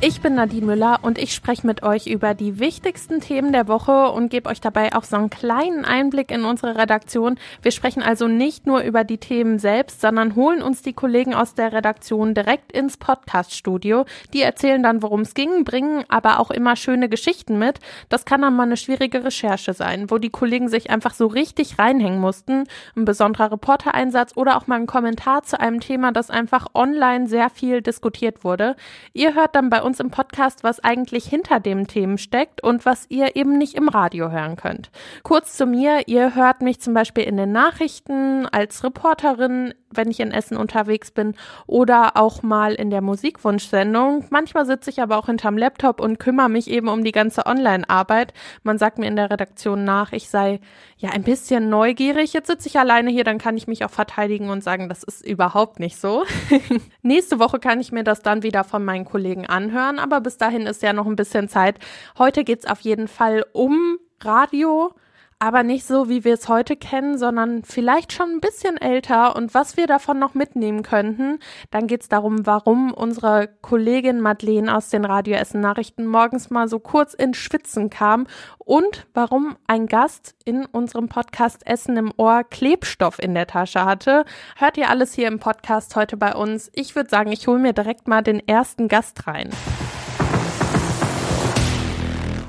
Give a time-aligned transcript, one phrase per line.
[0.00, 4.12] Ich bin Nadine Müller und ich spreche mit euch über die wichtigsten Themen der Woche
[4.12, 7.36] und gebe euch dabei auch so einen kleinen Einblick in unsere Redaktion.
[7.62, 11.54] Wir sprechen also nicht nur über die Themen selbst, sondern holen uns die Kollegen aus
[11.54, 14.04] der Redaktion direkt ins Podcaststudio.
[14.32, 17.80] Die erzählen dann, worum es ging, bringen aber auch immer schöne Geschichten mit.
[18.08, 21.76] Das kann dann mal eine schwierige Recherche sein, wo die Kollegen sich einfach so richtig
[21.76, 22.68] reinhängen mussten.
[22.94, 27.50] Ein besonderer Reportereinsatz oder auch mal ein Kommentar zu einem Thema, das einfach online sehr
[27.50, 28.76] viel diskutiert wurde.
[29.12, 33.34] Ihr hört dann bei im Podcast, was eigentlich hinter den Themen steckt und was ihr
[33.36, 34.90] eben nicht im Radio hören könnt.
[35.22, 40.20] Kurz zu mir, ihr hört mich zum Beispiel in den Nachrichten als Reporterin, wenn ich
[40.20, 41.34] in Essen unterwegs bin
[41.66, 44.26] oder auch mal in der Musikwunschsendung.
[44.30, 48.34] Manchmal sitze ich aber auch hinterm Laptop und kümmere mich eben um die ganze Online-Arbeit.
[48.62, 50.60] Man sagt mir in der Redaktion nach, ich sei
[50.98, 52.32] ja ein bisschen neugierig.
[52.32, 55.24] Jetzt sitze ich alleine hier, dann kann ich mich auch verteidigen und sagen, das ist
[55.24, 56.24] überhaupt nicht so.
[57.02, 60.66] Nächste Woche kann ich mir das dann wieder von meinen Kollegen anhören, aber bis dahin
[60.66, 61.78] ist ja noch ein bisschen Zeit.
[62.18, 64.92] Heute geht's auf jeden Fall um Radio
[65.38, 69.54] aber nicht so, wie wir es heute kennen, sondern vielleicht schon ein bisschen älter und
[69.54, 71.38] was wir davon noch mitnehmen könnten.
[71.70, 76.68] Dann geht es darum, warum unsere Kollegin Madeleine aus den Radio Essen Nachrichten morgens mal
[76.68, 78.26] so kurz ins Schwitzen kam
[78.58, 84.24] und warum ein Gast in unserem Podcast Essen im Ohr Klebstoff in der Tasche hatte.
[84.56, 86.70] Hört ihr alles hier im Podcast heute bei uns?
[86.74, 89.50] Ich würde sagen, ich hole mir direkt mal den ersten Gast rein.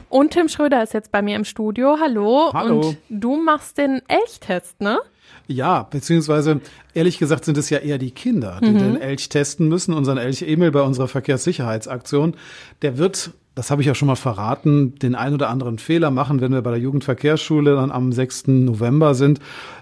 [0.10, 1.98] Und Tim Schröder ist jetzt bei mir im Studio.
[2.02, 2.52] Hallo.
[2.54, 2.80] Hallo.
[2.82, 5.00] Und du machst den Elchtest, ne?
[5.48, 6.62] Ja, beziehungsweise
[6.94, 8.78] ehrlich gesagt sind es ja eher die Kinder, die Mhm.
[8.80, 9.94] den Elch testen müssen.
[9.94, 12.36] Unseren Elch Emil bei unserer Verkehrssicherheitsaktion,
[12.82, 16.42] der wird, das habe ich ja schon mal verraten, den ein oder anderen Fehler machen,
[16.42, 18.48] wenn wir bei der Jugendverkehrsschule dann am 6.
[18.48, 19.40] November sind.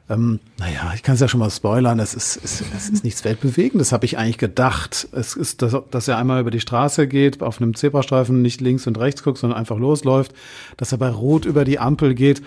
[0.10, 3.26] Ähm, naja, ich kann es ja schon mal spoilern, es ist, es, es ist nichts
[3.26, 5.08] Weltbewegendes, habe ich eigentlich gedacht.
[5.12, 8.88] Es ist, dass, dass er einmal über die Straße geht, auf einem Zebrastreifen nicht links
[8.88, 10.34] und rechts guckt, sondern einfach losläuft,
[10.78, 12.42] dass er bei Rot über die Ampel geht.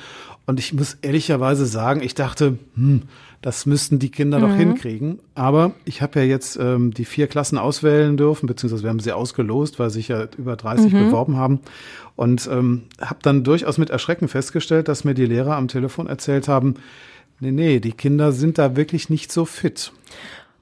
[0.46, 3.02] Und ich muss ehrlicherweise sagen, ich dachte, hm,
[3.42, 5.18] das müssten die Kinder doch hinkriegen.
[5.34, 9.12] Aber ich habe ja jetzt ähm, die vier Klassen auswählen dürfen, beziehungsweise wir haben sie
[9.12, 11.60] ausgelost, weil sich ja über 30 beworben haben.
[12.16, 16.48] Und ähm, habe dann durchaus mit Erschrecken festgestellt, dass mir die Lehrer am Telefon erzählt
[16.48, 16.74] haben,
[17.40, 19.92] nee, nee, die Kinder sind da wirklich nicht so fit.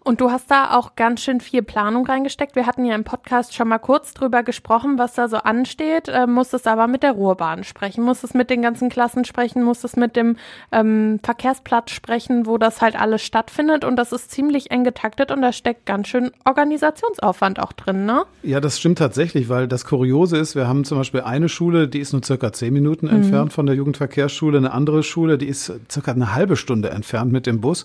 [0.05, 2.57] Und du hast da auch ganz schön viel Planung reingesteckt.
[2.57, 6.09] Wir hatten ja im Podcast schon mal kurz drüber gesprochen, was da so ansteht.
[6.09, 10.17] Äh, musstest aber mit der Ruhrbahn sprechen, musstest mit den ganzen Klassen sprechen, musstest mit
[10.17, 10.37] dem
[10.73, 13.85] ähm, Verkehrsplatz sprechen, wo das halt alles stattfindet.
[13.85, 18.25] Und das ist ziemlich eng getaktet und da steckt ganz schön Organisationsaufwand auch drin, ne?
[18.43, 21.99] Ja, das stimmt tatsächlich, weil das Kuriose ist, wir haben zum Beispiel eine Schule, die
[21.99, 26.13] ist nur circa zehn Minuten entfernt von der Jugendverkehrsschule, eine andere Schule, die ist circa
[26.13, 27.85] eine halbe Stunde entfernt mit dem Bus.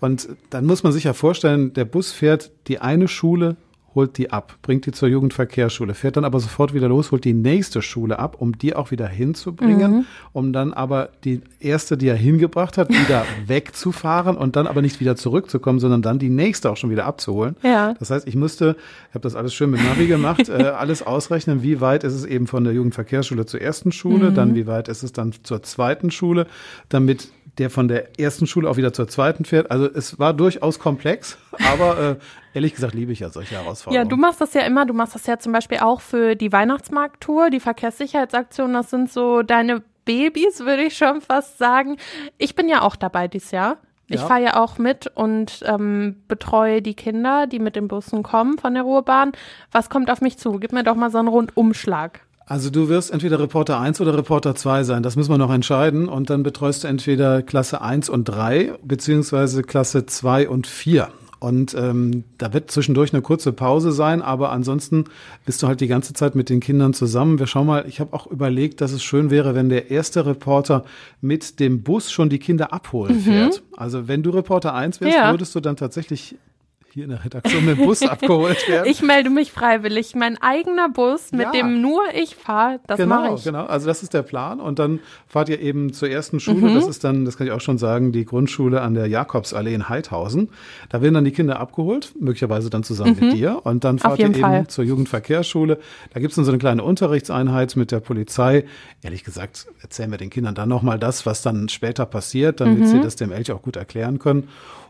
[0.00, 3.56] Und dann muss man sich ja vorstellen, der Bus fährt die eine Schule
[3.94, 7.32] holt die ab, bringt die zur Jugendverkehrsschule, fährt dann aber sofort wieder los, holt die
[7.32, 12.16] nächste Schule ab, um die auch wieder hinzubringen, um dann aber die erste, die er
[12.16, 16.76] hingebracht hat, wieder wegzufahren und dann aber nicht wieder zurückzukommen, sondern dann die nächste auch
[16.76, 17.56] schon wieder abzuholen.
[17.62, 17.94] Ja.
[17.98, 18.76] Das heißt, ich musste,
[19.10, 22.24] ich habe das alles schön mit Navi gemacht, äh, alles ausrechnen, wie weit ist es
[22.24, 26.10] eben von der Jugendverkehrsschule zur ersten Schule, dann wie weit ist es dann zur zweiten
[26.10, 26.46] Schule,
[26.88, 29.70] damit der von der ersten Schule auch wieder zur zweiten fährt.
[29.70, 31.38] Also es war durchaus komplex,
[31.72, 32.16] aber äh,
[32.54, 34.08] ehrlich gesagt liebe ich ja solche Ja, Herausforderungen.
[34.08, 34.86] du machst das ja immer.
[34.86, 38.72] Du machst das ja zum Beispiel auch für die Weihnachtsmarkttour, die Verkehrssicherheitsaktion.
[38.72, 41.96] Das sind so deine Babys, würde ich schon fast sagen.
[42.38, 43.78] Ich bin ja auch dabei dieses Jahr.
[44.08, 44.26] Ich Ja.
[44.26, 48.74] fahre ja auch mit und ähm, betreue die Kinder, die mit den Bussen kommen von
[48.74, 49.32] der Ruhrbahn.
[49.72, 50.58] Was kommt auf mich zu?
[50.58, 52.20] Gib mir doch mal so einen Rundumschlag.
[52.46, 55.02] Also du wirst entweder Reporter 1 oder Reporter 2 sein.
[55.02, 56.08] Das müssen wir noch entscheiden.
[56.08, 61.08] Und dann betreust du entweder Klasse 1 und 3 beziehungsweise Klasse 2 und 4.
[61.40, 65.04] Und ähm, da wird zwischendurch eine kurze Pause sein, aber ansonsten
[65.44, 67.38] bist du halt die ganze Zeit mit den Kindern zusammen.
[67.38, 70.84] Wir schauen mal, ich habe auch überlegt, dass es schön wäre, wenn der erste Reporter
[71.20, 73.62] mit dem Bus schon die Kinder abholen fährt.
[73.76, 75.30] Also wenn du Reporter 1 wärst, Ja.
[75.32, 76.36] würdest du dann tatsächlich
[76.94, 78.88] hier in der Redaktion mit dem Bus abgeholt werden.
[78.88, 80.14] Ich melde mich freiwillig.
[80.14, 81.50] Mein eigener Bus, mit Ja.
[81.50, 83.42] dem nur ich fahre, das mache Genau, ich.
[83.44, 83.64] genau.
[83.66, 84.60] Also das ist der Plan.
[84.60, 86.70] Und dann fahrt ihr eben zur ersten Schule.
[86.70, 86.74] Mhm.
[86.76, 89.88] Das ist dann, das kann ich auch schon sagen, die Grundschule an der Jakobsallee in
[89.88, 90.50] Heidhausen.
[90.88, 93.60] Da werden dann die Kinder abgeholt, möglicherweise dann zusammen mit dir.
[93.64, 94.34] Und dann fahrt ihr Mhm.
[94.34, 94.66] eben Fall.
[94.68, 95.78] zur Jugendverkehrsschule.
[96.12, 98.66] Da gibt's dann so eine kleine Unterrichtseinheit mit der Polizei.
[99.02, 102.86] Ehrlich gesagt, erzählen wir den Kindern dann nochmal das, was dann später passiert, damit Mhm.
[102.86, 104.48] sie das dem Elch auch gut erklären können.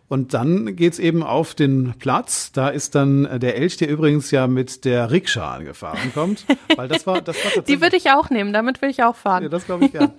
[0.08, 2.52] Und dann geht's eben auf den Platz.
[2.52, 6.44] Da ist dann der Elch, der übrigens ja mit der Rikscha angefahren kommt.
[6.76, 7.62] Weil das war, das war.
[7.66, 9.44] Die würde ich auch nehmen, damit will ich auch fahren.
[9.44, 10.10] Ja, das glaube ich ja.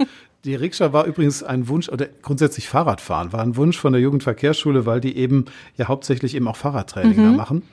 [0.44, 4.86] Die Rikscha war übrigens ein Wunsch, oder grundsätzlich Fahrradfahren war ein Wunsch von der Jugendverkehrsschule,
[4.86, 5.46] weil die eben
[5.76, 7.32] ja hauptsächlich eben auch Fahrradtraining mhm.
[7.32, 7.64] da machen.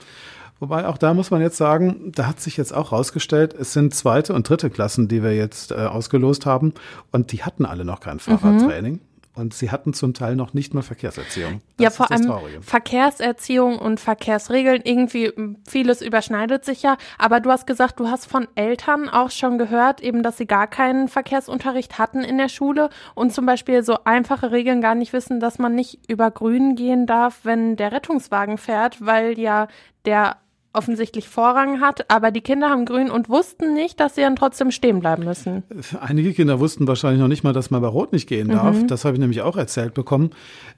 [0.58, 3.94] Wobei auch da muss man jetzt sagen, da hat sich jetzt auch rausgestellt, es sind
[3.94, 6.72] zweite und dritte Klassen, die wir jetzt äh, ausgelost haben
[7.10, 8.20] und die hatten alle noch kein mhm.
[8.20, 8.92] Fahrradtraining.
[8.94, 9.00] Mhm.
[9.34, 11.62] Und sie hatten zum Teil noch nicht mal Verkehrserziehung.
[11.78, 12.60] Das ja, vor allem Traurige.
[12.60, 15.32] Verkehrserziehung und Verkehrsregeln, irgendwie
[15.66, 16.98] vieles überschneidet sich ja.
[17.16, 20.66] Aber du hast gesagt, du hast von Eltern auch schon gehört, eben, dass sie gar
[20.66, 25.40] keinen Verkehrsunterricht hatten in der Schule und zum Beispiel so einfache Regeln gar nicht wissen,
[25.40, 29.68] dass man nicht über Grün gehen darf, wenn der Rettungswagen fährt, weil ja
[30.04, 30.36] der
[30.74, 34.70] offensichtlich Vorrang hat, aber die Kinder haben grün und wussten nicht, dass sie dann trotzdem
[34.70, 35.62] stehen bleiben müssen.
[36.00, 38.76] Einige Kinder wussten wahrscheinlich noch nicht mal, dass man bei Rot nicht gehen darf.
[38.76, 38.86] Mhm.
[38.86, 40.30] Das habe ich nämlich auch erzählt bekommen.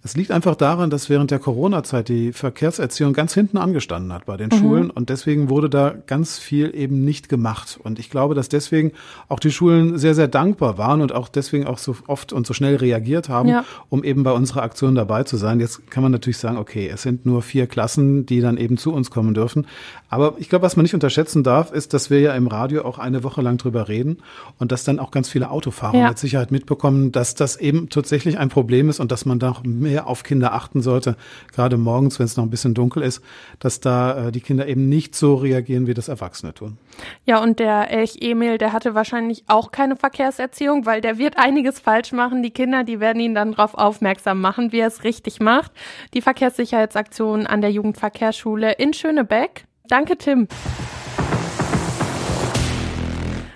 [0.03, 4.37] Es liegt einfach daran, dass während der Corona-Zeit die Verkehrserziehung ganz hinten angestanden hat bei
[4.37, 4.59] den mhm.
[4.59, 7.79] Schulen und deswegen wurde da ganz viel eben nicht gemacht.
[7.83, 8.93] Und ich glaube, dass deswegen
[9.29, 12.53] auch die Schulen sehr, sehr dankbar waren und auch deswegen auch so oft und so
[12.53, 13.65] schnell reagiert haben, ja.
[13.91, 15.61] um eben bei unserer Aktion dabei zu sein.
[15.61, 18.93] Jetzt kann man natürlich sagen, okay, es sind nur vier Klassen, die dann eben zu
[18.93, 19.67] uns kommen dürfen.
[20.11, 22.99] Aber ich glaube, was man nicht unterschätzen darf, ist, dass wir ja im Radio auch
[22.99, 24.19] eine Woche lang drüber reden
[24.59, 26.09] und dass dann auch ganz viele Autofahrer ja.
[26.09, 30.07] mit Sicherheit mitbekommen, dass das eben tatsächlich ein Problem ist und dass man da mehr
[30.07, 31.17] auf Kinder achten sollte,
[31.53, 33.23] gerade morgens, wenn es noch ein bisschen dunkel ist,
[33.59, 36.79] dass da äh, die Kinder eben nicht so reagieren, wie das Erwachsene tun.
[37.25, 41.81] Ja, und der Elch Emil, der hatte wahrscheinlich auch keine Verkehrserziehung, weil der wird einiges
[41.81, 42.43] falsch machen.
[42.43, 45.73] Die Kinder, die werden ihn dann darauf aufmerksam machen, wie er es richtig macht.
[46.15, 50.49] Die Verkehrssicherheitsaktion an der Jugendverkehrsschule in Schönebeck Danke, Tim.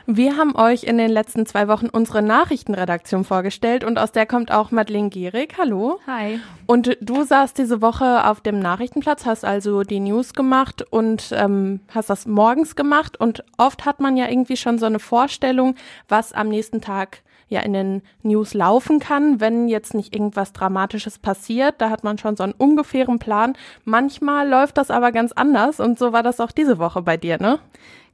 [0.05, 4.53] Wir haben euch in den letzten zwei Wochen unsere Nachrichtenredaktion vorgestellt und aus der kommt
[4.53, 5.55] auch Madeleine Gierig.
[5.57, 6.01] Hallo.
[6.07, 6.39] Hi.
[6.67, 11.81] Und du saßt diese Woche auf dem Nachrichtenplatz, hast also die News gemacht und ähm,
[11.89, 15.77] hast das morgens gemacht und oft hat man ja irgendwie schon so eine Vorstellung,
[16.09, 21.19] was am nächsten Tag ja in den News laufen kann, wenn jetzt nicht irgendwas Dramatisches
[21.19, 21.77] passiert.
[21.79, 23.55] Da hat man schon so einen ungefähren Plan.
[23.85, 27.41] Manchmal läuft das aber ganz anders und so war das auch diese Woche bei dir,
[27.41, 27.59] ne?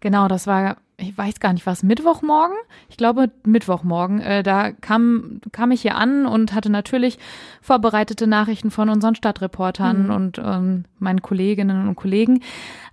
[0.01, 2.57] Genau, das war ich weiß gar nicht was, Mittwochmorgen?
[2.89, 4.21] Ich glaube Mittwochmorgen.
[4.21, 7.19] Äh, da kam, kam ich hier an und hatte natürlich
[7.61, 10.11] vorbereitete Nachrichten von unseren Stadtreportern mhm.
[10.11, 12.41] und ähm, meinen Kolleginnen und Kollegen.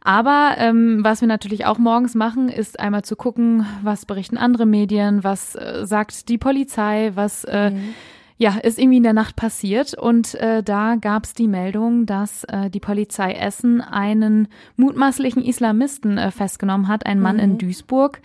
[0.03, 4.65] Aber ähm, was wir natürlich auch morgens machen, ist einmal zu gucken, was berichten andere
[4.65, 7.93] Medien, was äh, sagt die Polizei, was äh, mhm
[8.41, 12.43] ja, ist irgendwie in der Nacht passiert und äh, da gab es die Meldung, dass
[12.45, 14.47] äh, die Polizei Essen einen
[14.77, 17.43] mutmaßlichen Islamisten äh, festgenommen hat, einen Mann mhm.
[17.43, 18.19] in Duisburg.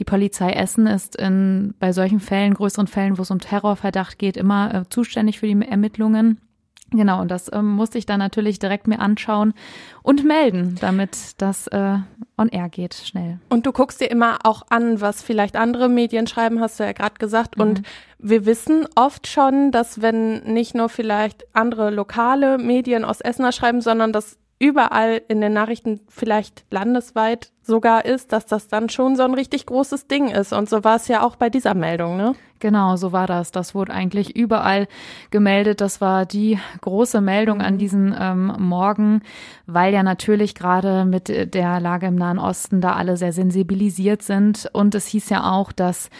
[0.00, 4.36] Die Polizei Essen ist in, bei solchen Fällen, größeren Fällen, wo es um Terrorverdacht geht,
[4.36, 6.40] immer äh, zuständig für die Ermittlungen.
[6.92, 9.54] Genau, und das ähm, musste ich dann natürlich direkt mir anschauen
[10.02, 11.98] und melden, damit das äh,
[12.36, 13.38] on air geht, schnell.
[13.48, 16.92] Und du guckst dir immer auch an, was vielleicht andere Medien schreiben, hast du ja
[16.92, 17.56] gerade gesagt.
[17.56, 17.62] Mhm.
[17.62, 17.82] Und
[18.18, 23.80] wir wissen oft schon, dass wenn nicht nur vielleicht andere lokale Medien aus Essener schreiben,
[23.80, 29.22] sondern dass überall in den Nachrichten vielleicht landesweit sogar ist, dass das dann schon so
[29.22, 30.52] ein richtig großes Ding ist.
[30.52, 32.34] Und so war es ja auch bei dieser Meldung, ne?
[32.60, 33.50] Genau, so war das.
[33.52, 34.86] Das wurde eigentlich überall
[35.30, 35.80] gemeldet.
[35.80, 37.78] Das war die große Meldung an mhm.
[37.78, 39.22] diesem ähm, Morgen,
[39.66, 44.68] weil ja natürlich gerade mit der Lage im Nahen Osten da alle sehr sensibilisiert sind.
[44.72, 46.10] Und es hieß ja auch, dass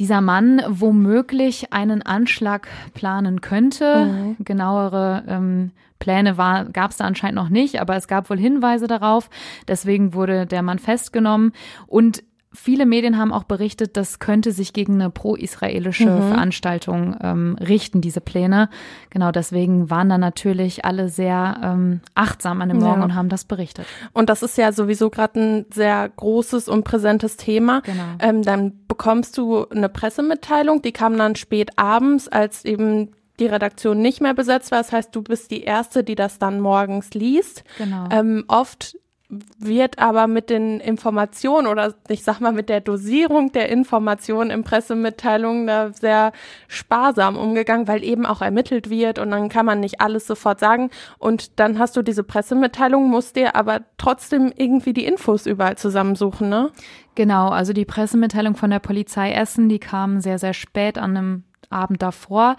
[0.00, 4.06] dieser Mann womöglich einen Anschlag planen könnte.
[4.06, 4.36] Mhm.
[4.44, 6.34] Genauere ähm, Pläne
[6.72, 9.30] gab es da anscheinend noch nicht, aber es gab wohl Hinweise darauf.
[9.66, 11.52] Deswegen wurde der Mann festgenommen.
[11.86, 12.22] Und
[12.60, 16.28] Viele Medien haben auch berichtet, das könnte sich gegen eine pro-israelische mhm.
[16.28, 18.68] Veranstaltung ähm, richten, diese Pläne.
[19.10, 23.04] Genau deswegen waren da natürlich alle sehr ähm, achtsam an dem Morgen ja.
[23.04, 23.86] und haben das berichtet.
[24.12, 27.80] Und das ist ja sowieso gerade ein sehr großes und präsentes Thema.
[27.82, 28.02] Genau.
[28.18, 34.02] Ähm, dann bekommst du eine Pressemitteilung, die kam dann spät abends, als eben die Redaktion
[34.02, 34.78] nicht mehr besetzt war.
[34.78, 37.62] Das heißt, du bist die Erste, die das dann morgens liest.
[37.78, 38.08] Genau.
[38.10, 38.96] Ähm, oft
[39.30, 44.64] wird aber mit den Informationen oder ich sag mal mit der Dosierung der Informationen in
[44.64, 46.32] Pressemitteilungen da sehr
[46.66, 50.88] sparsam umgegangen, weil eben auch ermittelt wird und dann kann man nicht alles sofort sagen
[51.18, 56.48] und dann hast du diese Pressemitteilung, musst dir aber trotzdem irgendwie die Infos überall zusammensuchen,
[56.48, 56.70] ne?
[57.14, 61.44] Genau, also die Pressemitteilung von der Polizei Essen, die kam sehr, sehr spät an einem
[61.70, 62.56] Abend davor.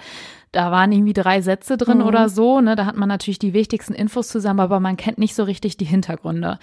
[0.51, 2.05] Da waren irgendwie drei Sätze drin mhm.
[2.05, 2.61] oder so.
[2.61, 2.75] Ne?
[2.75, 5.85] Da hat man natürlich die wichtigsten Infos zusammen, aber man kennt nicht so richtig die
[5.85, 6.59] Hintergründe.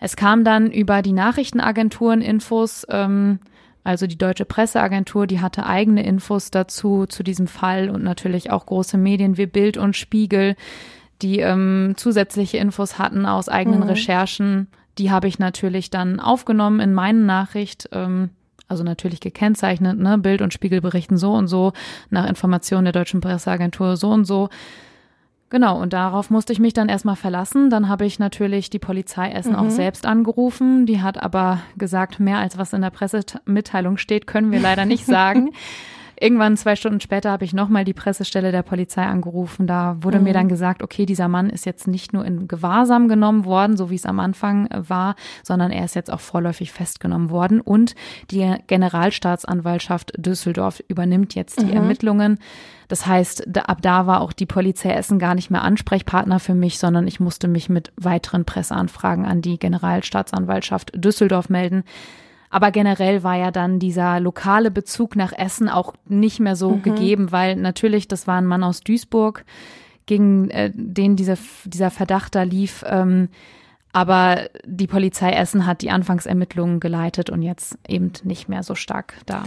[0.00, 3.40] Es kam dann über die Nachrichtenagenturen Infos, ähm,
[3.84, 8.66] also die Deutsche Presseagentur, die hatte eigene Infos dazu, zu diesem Fall und natürlich auch
[8.66, 10.56] große Medien wie Bild und Spiegel.
[11.22, 13.88] die ähm, zusätzliche Infos hatten aus eigenen mhm.
[13.88, 14.68] Recherchen.
[14.98, 17.88] Die habe ich natürlich dann aufgenommen in meine Nachricht.
[17.92, 18.30] Ähm,
[18.68, 21.72] also natürlich gekennzeichnet, ne, Bild- und Spiegelberichten so und so,
[22.10, 24.48] nach Informationen der Deutschen Presseagentur so und so.
[25.50, 27.70] Genau, und darauf musste ich mich dann erstmal verlassen.
[27.70, 29.58] Dann habe ich natürlich die Polizei Essen mhm.
[29.58, 30.84] auch selbst angerufen.
[30.84, 35.06] Die hat aber gesagt, mehr als was in der Pressemitteilung steht, können wir leider nicht
[35.06, 35.52] sagen.
[36.20, 39.66] Irgendwann zwei Stunden später habe ich nochmal die Pressestelle der Polizei angerufen.
[39.66, 40.24] Da wurde mhm.
[40.24, 43.90] mir dann gesagt, okay, dieser Mann ist jetzt nicht nur in Gewahrsam genommen worden, so
[43.90, 47.60] wie es am Anfang äh, war, sondern er ist jetzt auch vorläufig festgenommen worden.
[47.60, 47.94] Und
[48.30, 51.76] die Generalstaatsanwaltschaft Düsseldorf übernimmt jetzt die mhm.
[51.76, 52.38] Ermittlungen.
[52.88, 56.54] Das heißt, da, ab da war auch die Polizei Essen gar nicht mehr Ansprechpartner für
[56.54, 61.84] mich, sondern ich musste mich mit weiteren Presseanfragen an die Generalstaatsanwaltschaft Düsseldorf melden.
[62.50, 66.82] Aber generell war ja dann dieser lokale Bezug nach Essen auch nicht mehr so mhm.
[66.82, 69.44] gegeben, weil natürlich, das war ein Mann aus Duisburg,
[70.06, 72.84] gegen äh, den diese, dieser Verdacht da lief.
[72.86, 73.28] Ähm,
[73.92, 79.14] aber die Polizei Essen hat die Anfangsermittlungen geleitet und jetzt eben nicht mehr so stark
[79.26, 79.44] da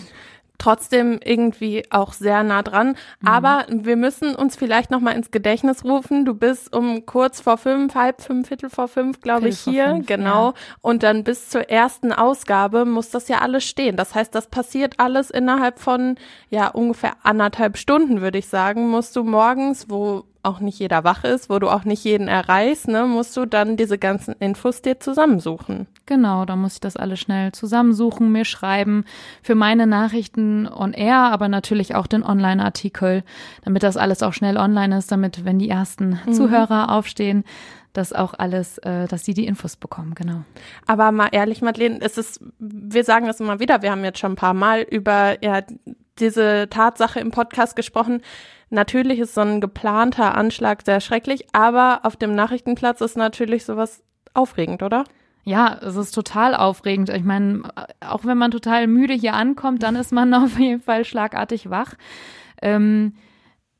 [0.61, 2.89] trotzdem irgendwie auch sehr nah dran.
[3.19, 3.27] Mhm.
[3.27, 6.23] Aber wir müssen uns vielleicht noch mal ins Gedächtnis rufen.
[6.23, 9.89] Du bist um kurz vor fünf, halb fünf, Viertel vor fünf, glaube ich, hier.
[9.89, 10.49] Fünf, genau.
[10.49, 10.53] Ja.
[10.81, 13.95] Und dann bis zur ersten Ausgabe muss das ja alles stehen.
[13.95, 16.15] Das heißt, das passiert alles innerhalb von
[16.49, 18.89] ja ungefähr anderthalb Stunden, würde ich sagen.
[18.89, 22.88] Musst du morgens, wo auch nicht jeder wach ist, wo du auch nicht jeden erreichst,
[22.88, 25.88] ne, musst du dann diese ganzen Infos dir zusammensuchen.
[26.05, 29.05] Genau, da muss ich das alles schnell zusammensuchen, mir schreiben
[29.43, 33.24] für meine Nachrichten on air, aber natürlich auch den Online-Artikel,
[33.63, 36.33] damit das alles auch schnell online ist, damit, wenn die ersten mhm.
[36.33, 37.43] Zuhörer aufstehen,
[37.93, 40.43] dass auch alles, äh, dass sie die Infos bekommen, genau.
[40.88, 44.33] Aber mal ehrlich, Madeleine, es ist, wir sagen das immer wieder, wir haben jetzt schon
[44.33, 45.62] ein paar Mal über ja
[46.19, 48.21] diese Tatsache im Podcast gesprochen
[48.73, 54.01] Natürlich ist so ein geplanter Anschlag sehr schrecklich, aber auf dem Nachrichtenplatz ist natürlich sowas
[54.33, 55.03] aufregend, oder?
[55.43, 57.09] Ja, es ist total aufregend.
[57.09, 57.63] Ich meine,
[57.99, 61.95] auch wenn man total müde hier ankommt, dann ist man auf jeden Fall schlagartig wach.
[62.61, 63.15] Ähm,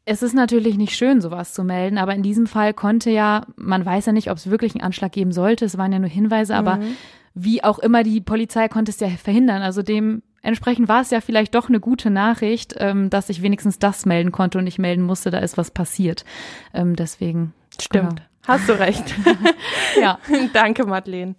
[0.04, 3.86] es ist natürlich nicht schön, sowas zu melden, aber in diesem Fall konnte ja, man
[3.86, 6.56] weiß ja nicht, ob es wirklich einen Anschlag geben sollte, es waren ja nur Hinweise,
[6.56, 6.98] aber mhm.
[7.34, 9.62] wie auch immer, die Polizei konnte es ja verhindern.
[9.62, 13.80] Also dem Entsprechend war es ja vielleicht doch eine gute Nachricht, ähm, dass ich wenigstens
[13.80, 16.26] das melden konnte und nicht melden musste, da ist was passiert.
[16.74, 17.54] Ähm, deswegen.
[17.80, 18.10] Stimmt.
[18.10, 18.22] Genau.
[18.48, 19.16] Hast du recht.
[20.02, 20.18] ja.
[20.54, 21.36] Danke, Madeleine.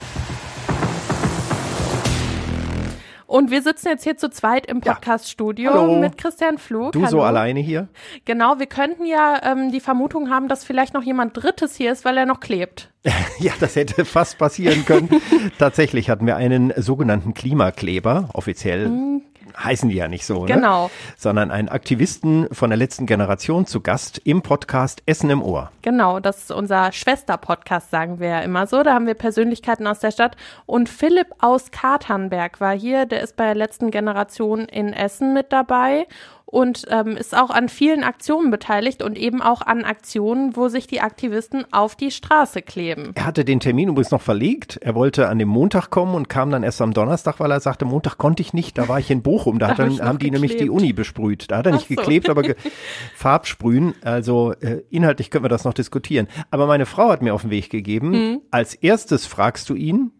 [3.32, 5.98] Und wir sitzen jetzt hier zu zweit im Podcaststudio ja.
[5.98, 6.92] mit Christian Flug.
[6.92, 7.10] Du Hallo.
[7.10, 7.88] so alleine hier?
[8.26, 12.04] Genau, wir könnten ja ähm, die Vermutung haben, dass vielleicht noch jemand Drittes hier ist,
[12.04, 12.90] weil er noch klebt.
[13.38, 15.08] ja, das hätte fast passieren können.
[15.58, 18.90] Tatsächlich hatten wir einen sogenannten Klimakleber, offiziell.
[18.90, 19.22] Mhm
[19.56, 20.54] heißen die ja nicht so, ne?
[20.54, 20.90] Genau.
[21.16, 25.70] Sondern einen Aktivisten von der letzten Generation zu Gast im Podcast Essen im Ohr.
[25.82, 28.82] Genau, das ist unser Schwester-Podcast, sagen wir ja immer so.
[28.82, 30.36] Da haben wir Persönlichkeiten aus der Stadt.
[30.66, 35.52] Und Philipp aus Katernberg war hier, der ist bei der letzten Generation in Essen mit
[35.52, 36.06] dabei
[36.52, 40.86] und ähm, ist auch an vielen Aktionen beteiligt und eben auch an Aktionen, wo sich
[40.86, 43.12] die Aktivisten auf die Straße kleben.
[43.14, 44.76] Er hatte den Termin übrigens noch verlegt.
[44.82, 47.86] Er wollte an dem Montag kommen und kam dann erst am Donnerstag, weil er sagte,
[47.86, 49.58] Montag konnte ich nicht, da war ich in Bochum.
[49.58, 50.32] Da, da hat dann, haben die geklebt.
[50.50, 51.50] nämlich die Uni besprüht.
[51.50, 51.94] Da hat er nicht so.
[51.94, 52.54] geklebt, aber ge
[53.16, 53.94] Farbsprühen.
[54.04, 56.28] Also äh, inhaltlich können wir das noch diskutieren.
[56.50, 58.40] Aber meine Frau hat mir auf den Weg gegeben, mhm.
[58.50, 60.10] als erstes fragst du ihn,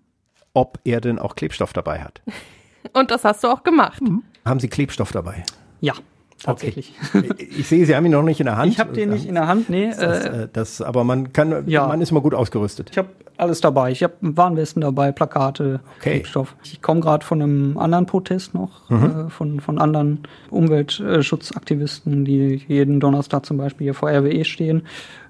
[0.54, 2.22] ob er denn auch Klebstoff dabei hat.
[2.94, 4.00] Und das hast du auch gemacht.
[4.00, 4.22] Mhm.
[4.46, 5.44] Haben Sie Klebstoff dabei?
[5.82, 5.92] Ja
[6.42, 6.94] tatsächlich.
[7.14, 7.30] Okay.
[7.38, 8.72] Ich sehe, Sie haben ihn noch nicht in der Hand.
[8.72, 9.90] Ich habe den nicht in der Hand, nee.
[9.90, 11.86] Das, äh, das, aber man kann, ja.
[11.86, 12.90] man ist mal gut ausgerüstet.
[12.90, 13.90] Ich habe alles dabei.
[13.90, 16.10] Ich habe Warnwesten dabei, Plakate, okay.
[16.14, 16.54] Klebstoff.
[16.62, 19.26] Ich komme gerade von einem anderen Protest noch, mhm.
[19.26, 20.20] äh, von, von anderen
[20.50, 24.82] Umweltschutzaktivisten, die jeden Donnerstag zum Beispiel hier vor RWE stehen.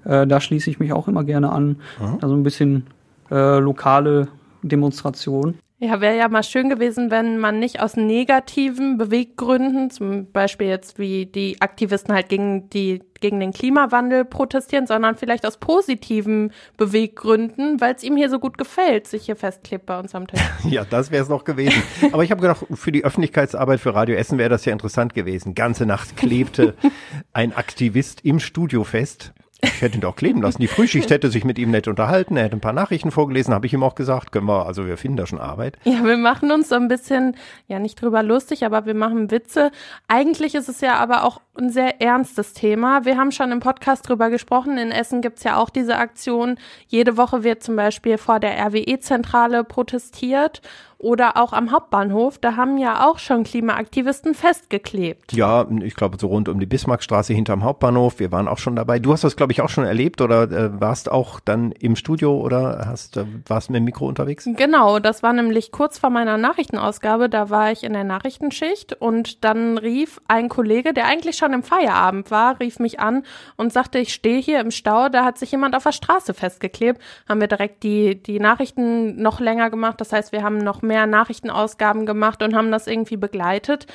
[0.05, 1.77] Äh, da schließe ich mich auch immer gerne an.
[1.99, 2.17] Mhm.
[2.21, 2.87] Also ein bisschen
[3.31, 4.27] äh, lokale
[4.61, 5.55] Demonstration.
[5.83, 10.97] Ja, wäre ja mal schön gewesen, wenn man nicht aus negativen Beweggründen, zum Beispiel jetzt
[10.97, 17.81] wie die Aktivisten halt gegen die gegen den Klimawandel protestieren, sondern vielleicht aus positiven Beweggründen,
[17.81, 20.41] weil es ihm hier so gut gefällt, sich hier festklebt bei uns am Tisch.
[20.69, 21.81] Ja, das wäre es noch gewesen.
[22.11, 25.55] Aber ich habe gedacht, für die Öffentlichkeitsarbeit für Radio Essen wäre das ja interessant gewesen.
[25.55, 26.75] Ganze Nacht klebte
[27.33, 29.33] ein Aktivist im Studio fest.
[29.63, 30.61] Ich hätte ihn doch kleben lassen.
[30.61, 32.35] Die Frühschicht hätte sich mit ihm nett unterhalten.
[32.35, 34.31] Er hätte ein paar Nachrichten vorgelesen, habe ich ihm auch gesagt.
[34.31, 35.77] Können wir, also wir finden da schon Arbeit.
[35.83, 37.35] Ja, wir machen uns so ein bisschen,
[37.67, 39.71] ja nicht drüber lustig, aber wir machen Witze.
[40.07, 43.05] Eigentlich ist es ja aber auch ein sehr ernstes Thema.
[43.05, 44.77] Wir haben schon im Podcast drüber gesprochen.
[44.77, 46.57] In Essen gibt's ja auch diese Aktion.
[46.87, 50.61] Jede Woche wird zum Beispiel vor der RWE-Zentrale protestiert.
[51.03, 55.33] Oder auch am Hauptbahnhof, da haben ja auch schon Klimaaktivisten festgeklebt.
[55.33, 58.19] Ja, ich glaube so rund um die Bismarckstraße hinterm Hauptbahnhof.
[58.19, 58.99] Wir waren auch schon dabei.
[58.99, 62.39] Du hast das, glaube ich, auch schon erlebt oder äh, warst auch dann im Studio
[62.39, 64.47] oder hast äh, warst mit dem Mikro unterwegs?
[64.55, 67.27] Genau, das war nämlich kurz vor meiner Nachrichtenausgabe.
[67.27, 71.63] Da war ich in der Nachrichtenschicht und dann rief ein Kollege, der eigentlich schon im
[71.63, 73.23] Feierabend war, rief mich an
[73.57, 77.01] und sagte, ich stehe hier im Stau, da hat sich jemand auf der Straße festgeklebt.
[77.27, 79.99] Haben wir direkt die, die Nachrichten noch länger gemacht.
[79.99, 83.87] Das heißt, wir haben noch mehr mehr Nachrichtenausgaben gemacht und haben das irgendwie begleitet.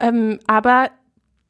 [0.00, 0.90] Ähm, aber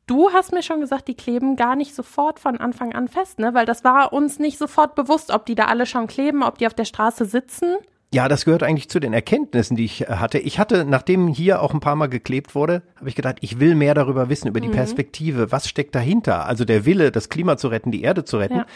[0.06, 3.54] Du hast mir schon gesagt, die kleben gar nicht sofort von Anfang an fest, ne?
[3.54, 6.66] Weil das war uns nicht sofort bewusst, ob die da alle schon kleben, ob die
[6.66, 7.76] auf der Straße sitzen.
[8.14, 10.38] Ja, das gehört eigentlich zu den Erkenntnissen, die ich äh, hatte.
[10.38, 13.74] Ich hatte, nachdem hier auch ein paar Mal geklebt wurde, habe ich gedacht, ich will
[13.74, 14.74] mehr darüber wissen, über die mhm.
[14.74, 15.50] Perspektive.
[15.50, 16.46] Was steckt dahinter?
[16.46, 18.58] Also der Wille, das Klima zu retten, die Erde zu retten.
[18.58, 18.66] Ja.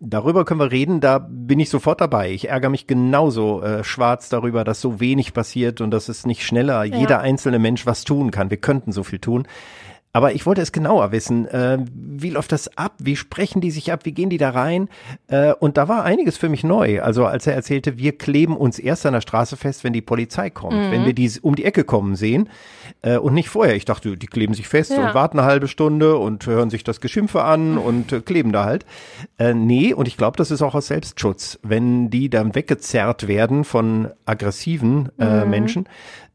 [0.00, 2.32] Darüber können wir reden, da bin ich sofort dabei.
[2.32, 6.44] Ich ärgere mich genauso äh, schwarz darüber, dass so wenig passiert und dass es nicht
[6.44, 6.98] schneller ja.
[6.98, 8.50] jeder einzelne Mensch was tun kann.
[8.50, 9.46] Wir könnten so viel tun.
[10.12, 11.46] Aber ich wollte es genauer wissen.
[11.46, 12.94] Äh, wie läuft das ab?
[12.98, 14.00] Wie sprechen die sich ab?
[14.04, 14.88] Wie gehen die da rein?
[15.28, 17.00] Äh, und da war einiges für mich neu.
[17.00, 20.50] Also als er erzählte, wir kleben uns erst an der Straße fest, wenn die Polizei
[20.50, 20.90] kommt, mhm.
[20.90, 22.48] wenn wir die um die Ecke kommen sehen
[23.02, 23.76] äh, und nicht vorher.
[23.76, 25.06] Ich dachte, die kleben sich fest ja.
[25.06, 28.64] und warten eine halbe Stunde und hören sich das Geschimpfe an und äh, kleben da
[28.64, 28.84] halt.
[29.38, 31.60] Äh, nee, und ich glaube, das ist auch aus Selbstschutz.
[31.62, 35.50] Wenn die dann weggezerrt werden von aggressiven äh, mhm.
[35.50, 35.88] Menschen,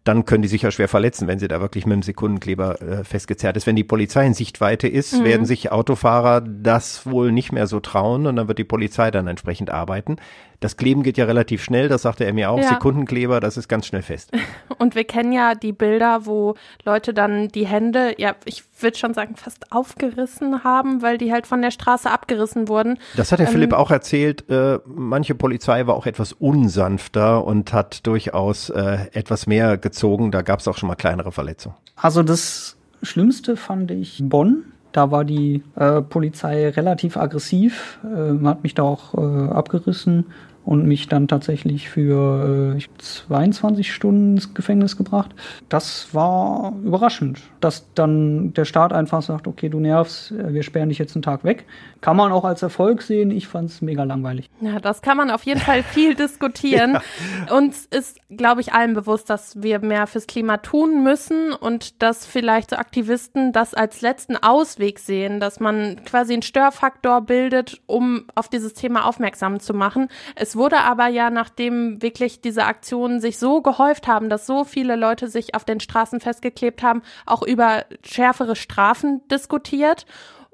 [0.06, 3.04] dann können die sich ja schwer verletzen, wenn sie da wirklich mit dem Sekundenkleber äh,
[3.04, 3.66] festgezerrt ist.
[3.66, 5.24] Wenn die Polizei in Sichtweite ist, mhm.
[5.24, 9.26] werden sich Autofahrer das wohl nicht mehr so trauen und dann wird die Polizei dann
[9.28, 10.18] entsprechend arbeiten.
[10.60, 12.60] Das Kleben geht ja relativ schnell, das sagte er mir auch.
[12.60, 12.70] Ja.
[12.70, 14.32] Sekundenkleber, das ist ganz schnell fest.
[14.78, 19.14] Und wir kennen ja die Bilder, wo Leute dann die Hände, ja, ich würde schon
[19.14, 23.00] sagen, fast aufgerissen haben, weil die halt von der Straße abgerissen wurden.
[23.16, 24.50] Das hat der ähm, Philipp auch erzählt.
[24.50, 30.32] Äh, manche Polizei war auch etwas unsanfter und hat durchaus äh, etwas mehr gezogen.
[30.32, 31.76] Da gab es auch schon mal kleinere Verletzungen.
[31.96, 34.64] Also das Schlimmste fand ich Bonn.
[34.96, 40.28] Da war die äh, Polizei relativ aggressiv, äh, hat mich da auch äh, abgerissen
[40.66, 45.32] und mich dann tatsächlich für äh, 22 Stunden ins Gefängnis gebracht.
[45.70, 50.90] Das war überraschend, dass dann der Staat einfach sagt, okay, du nervst, äh, wir sperren
[50.90, 51.66] dich jetzt einen Tag weg.
[52.02, 53.30] Kann man auch als Erfolg sehen.
[53.30, 54.50] Ich fand es mega langweilig.
[54.62, 56.94] Ja, das kann man auf jeden Fall viel diskutieren.
[57.48, 57.56] ja.
[57.56, 62.26] Uns ist, glaube ich, allen bewusst, dass wir mehr fürs Klima tun müssen und dass
[62.26, 68.26] vielleicht so Aktivisten das als letzten Ausweg sehen, dass man quasi einen Störfaktor bildet, um
[68.34, 70.08] auf dieses Thema aufmerksam zu machen.
[70.36, 74.96] Es wurde aber ja, nachdem wirklich diese Aktionen sich so gehäuft haben, dass so viele
[74.96, 80.06] Leute sich auf den Straßen festgeklebt haben, auch über schärfere Strafen diskutiert.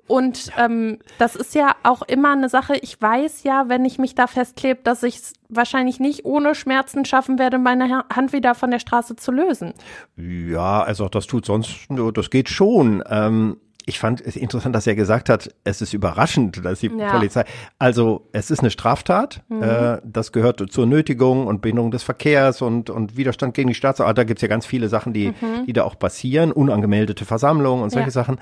[0.07, 2.75] Und ähm, das ist ja auch immer eine Sache.
[2.81, 7.05] Ich weiß ja, wenn ich mich da festklebe, dass ich es wahrscheinlich nicht ohne Schmerzen
[7.05, 9.73] schaffen werde, meine Hand wieder von der Straße zu lösen.
[10.17, 13.03] Ja, also das tut sonst, das geht schon.
[13.09, 13.57] Ähm
[13.91, 17.11] ich fand es interessant, dass er gesagt hat, es ist überraschend, dass die ja.
[17.11, 17.43] Polizei.
[17.77, 19.41] Also es ist eine Straftat.
[19.49, 19.63] Mhm.
[19.63, 24.15] Äh, das gehört zur Nötigung und Behinderung des Verkehrs und, und Widerstand gegen die Staatsorganisation.
[24.15, 25.65] Da gibt's ja ganz viele Sachen, die, mhm.
[25.67, 26.53] die da auch passieren.
[26.53, 28.11] Unangemeldete Versammlungen und solche ja.
[28.11, 28.39] Sachen.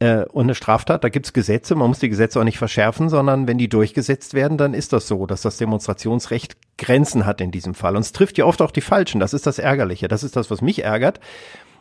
[0.00, 1.74] Äh, und eine Straftat, da gibt's Gesetze.
[1.74, 5.08] Man muss die Gesetze auch nicht verschärfen, sondern wenn die durchgesetzt werden, dann ist das
[5.08, 7.96] so, dass das Demonstrationsrecht Grenzen hat in diesem Fall.
[7.96, 9.18] Und es trifft ja oft auch die Falschen.
[9.18, 10.08] Das ist das Ärgerliche.
[10.08, 11.20] Das ist das, was mich ärgert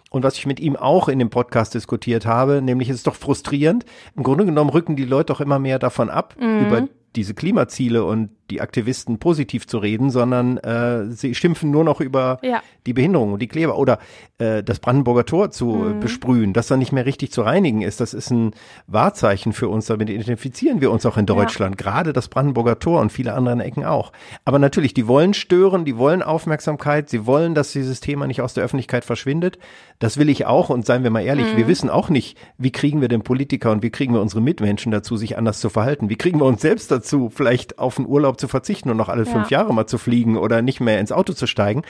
[0.10, 3.16] und was ich mit ihm auch in dem Podcast diskutiert habe, nämlich es ist doch
[3.16, 3.86] frustrierend.
[4.16, 6.66] Im Grunde genommen rücken die Leute doch immer mehr davon ab, mhm.
[6.66, 12.02] über diese Klimaziele und die Aktivisten positiv zu reden, sondern äh, sie schimpfen nur noch
[12.02, 12.62] über ja.
[12.86, 14.00] die Behinderung und die Kleber oder
[14.38, 16.00] äh, das Brandenburger Tor zu mhm.
[16.00, 18.00] besprühen, das dann nicht mehr richtig zu reinigen ist.
[18.00, 18.52] Das ist ein
[18.88, 21.84] Wahrzeichen für uns, damit identifizieren wir uns auch in Deutschland, ja.
[21.84, 24.12] gerade das Brandenburger Tor und viele andere Ecken auch.
[24.46, 28.54] Aber natürlich, die wollen stören, die wollen Aufmerksamkeit, sie wollen, dass dieses Thema nicht aus
[28.54, 29.60] der Öffentlichkeit verschwindet.
[30.00, 31.58] Das will ich auch und seien wir mal ehrlich, mhm.
[31.58, 34.92] wir wissen auch nicht, wie kriegen wir den Politiker und wie kriegen wir unsere Mitmenschen
[34.92, 36.10] dazu, sich anders zu verhalten?
[36.10, 39.26] Wie kriegen wir uns selbst dazu, vielleicht auf einen Urlaub zu verzichten und noch alle
[39.26, 39.32] ja.
[39.32, 41.84] fünf Jahre mal zu fliegen oder nicht mehr ins Auto zu steigen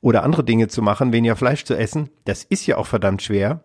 [0.00, 2.10] oder andere Dinge zu machen, weniger Fleisch zu essen.
[2.24, 3.60] Das ist ja auch verdammt schwer.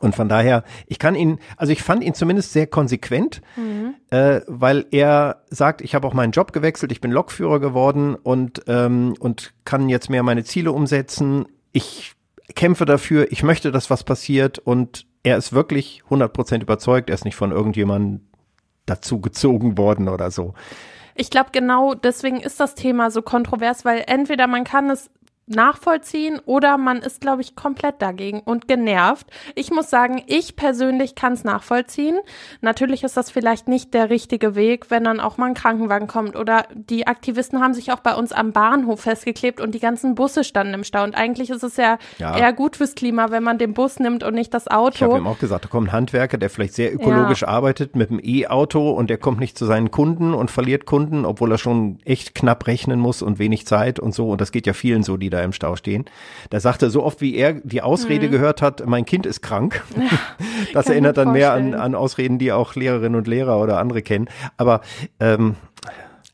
[0.00, 3.94] Und von daher, ich kann ihn, also ich fand ihn zumindest sehr konsequent, mhm.
[4.10, 8.62] äh, weil er sagt, ich habe auch meinen Job gewechselt, ich bin Lokführer geworden und,
[8.66, 11.46] ähm, und kann jetzt mehr meine Ziele umsetzen.
[11.70, 12.14] Ich
[12.56, 17.24] kämpfe dafür, ich möchte, dass was passiert und er ist wirklich 100% überzeugt, er ist
[17.24, 18.22] nicht von irgendjemandem
[18.86, 20.54] dazu gezogen worden oder so.
[21.16, 25.10] Ich glaube, genau deswegen ist das Thema so kontrovers, weil entweder man kann es
[25.46, 29.28] nachvollziehen oder man ist, glaube ich, komplett dagegen und genervt.
[29.54, 32.18] Ich muss sagen, ich persönlich kann es nachvollziehen.
[32.60, 36.36] Natürlich ist das vielleicht nicht der richtige Weg, wenn dann auch mal ein Krankenwagen kommt
[36.36, 40.42] oder die Aktivisten haben sich auch bei uns am Bahnhof festgeklebt und die ganzen Busse
[40.42, 41.04] standen im Stau.
[41.04, 42.36] Und eigentlich ist es ja, ja.
[42.36, 44.96] eher gut fürs Klima, wenn man den Bus nimmt und nicht das Auto.
[44.96, 47.48] Ich habe ihm auch gesagt, da kommt ein Handwerker, der vielleicht sehr ökologisch ja.
[47.48, 51.52] arbeitet mit einem E-Auto und der kommt nicht zu seinen Kunden und verliert Kunden, obwohl
[51.52, 54.28] er schon echt knapp rechnen muss und wenig Zeit und so.
[54.30, 56.04] Und das geht ja vielen so, die da im Stau stehen.
[56.50, 58.30] Da sagte so oft, wie er die Ausrede mhm.
[58.32, 59.82] gehört hat, mein Kind ist krank.
[60.72, 64.28] Das erinnert dann mehr an, an Ausreden, die auch Lehrerinnen und Lehrer oder andere kennen.
[64.56, 64.80] Aber
[65.20, 65.56] ähm,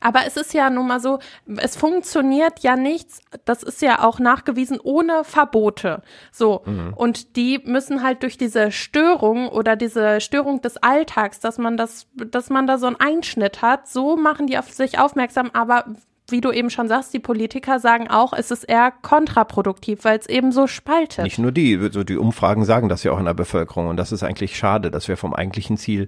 [0.03, 1.19] aber es ist ja nun mal so,
[1.57, 6.01] es funktioniert ja nichts, das ist ja auch nachgewiesen, ohne Verbote.
[6.31, 6.61] So.
[6.65, 6.93] Mhm.
[6.93, 12.07] Und die müssen halt durch diese Störung oder diese Störung des Alltags, dass man das,
[12.15, 15.85] dass man da so einen Einschnitt hat, so machen die auf sich aufmerksam, aber
[16.29, 20.27] wie du eben schon sagst, die Politiker sagen auch, es ist eher kontraproduktiv, weil es
[20.27, 21.23] eben so spaltet.
[21.23, 24.11] Nicht nur die, so die Umfragen sagen das ja auch in der Bevölkerung und das
[24.11, 26.07] ist eigentlich schade, dass wir vom eigentlichen Ziel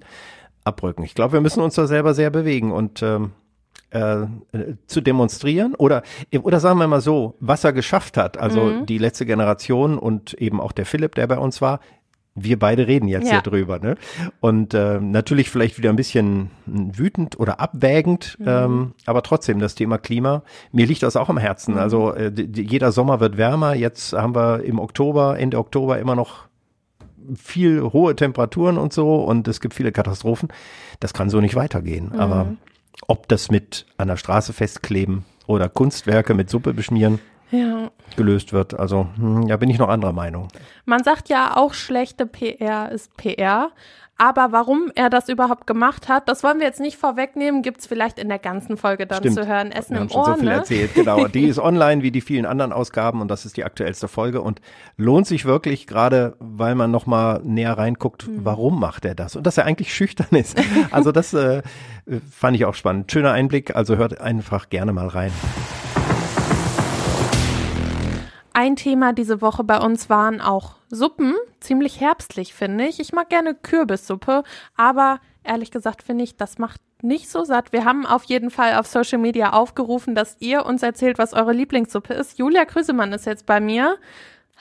[0.63, 1.03] abrücken.
[1.03, 3.31] Ich glaube, wir müssen uns da selber sehr bewegen und ähm,
[3.91, 4.25] äh,
[4.87, 6.03] zu demonstrieren oder
[6.41, 8.85] oder sagen wir mal so, was er geschafft hat, also mhm.
[8.85, 11.79] die letzte Generation und eben auch der Philipp, der bei uns war,
[12.35, 13.33] wir beide reden jetzt ja.
[13.33, 13.95] hier drüber, ne?
[14.41, 18.47] Und äh, natürlich vielleicht wieder ein bisschen wütend oder abwägend, mhm.
[18.47, 20.43] ähm, aber trotzdem das Thema Klima,
[20.73, 21.75] mir liegt das auch am Herzen.
[21.75, 21.79] Mhm.
[21.79, 23.73] Also äh, jeder Sommer wird wärmer.
[23.73, 26.47] Jetzt haben wir im Oktober, Ende Oktober immer noch
[27.35, 30.49] viel hohe Temperaturen und so und es gibt viele Katastrophen.
[30.99, 32.11] Das kann so nicht weitergehen.
[32.13, 32.19] Mhm.
[32.19, 32.47] Aber
[33.07, 37.19] ob das mit an der Straße festkleben oder Kunstwerke mit Suppe beschmieren,
[37.51, 37.89] ja.
[38.15, 38.77] gelöst wird.
[38.77, 40.47] Also hm, ja, bin ich noch anderer Meinung.
[40.85, 43.71] Man sagt ja auch, schlechte PR ist PR.
[44.17, 48.17] Aber warum er das überhaupt gemacht hat, das wollen wir jetzt nicht vorwegnehmen, gibt's vielleicht
[48.17, 49.35] in der ganzen Folge dann Stimmt.
[49.35, 49.71] zu hören.
[49.73, 50.53] Essen wir haben im schon Ohr, so viel ne?
[50.53, 51.27] erzählt, genau.
[51.27, 54.61] Die ist online wie die vielen anderen Ausgaben und das ist die aktuellste Folge und
[54.95, 58.45] lohnt sich wirklich gerade, weil man noch mal näher reinguckt, mhm.
[58.45, 60.57] warum macht er das und dass er eigentlich schüchtern ist.
[60.91, 61.61] Also das äh,
[62.31, 63.11] fand ich auch spannend.
[63.11, 65.31] Schöner Einblick, also hört einfach gerne mal rein.
[68.57, 71.35] Ein Thema diese Woche bei uns waren auch Suppen.
[71.59, 73.01] Ziemlich herbstlich, finde ich.
[73.01, 74.43] Ich mag gerne Kürbissuppe,
[74.77, 77.73] aber ehrlich gesagt finde ich, das macht nicht so satt.
[77.73, 81.51] Wir haben auf jeden Fall auf Social Media aufgerufen, dass ihr uns erzählt, was eure
[81.51, 82.39] Lieblingssuppe ist.
[82.39, 83.97] Julia Krüsemann ist jetzt bei mir.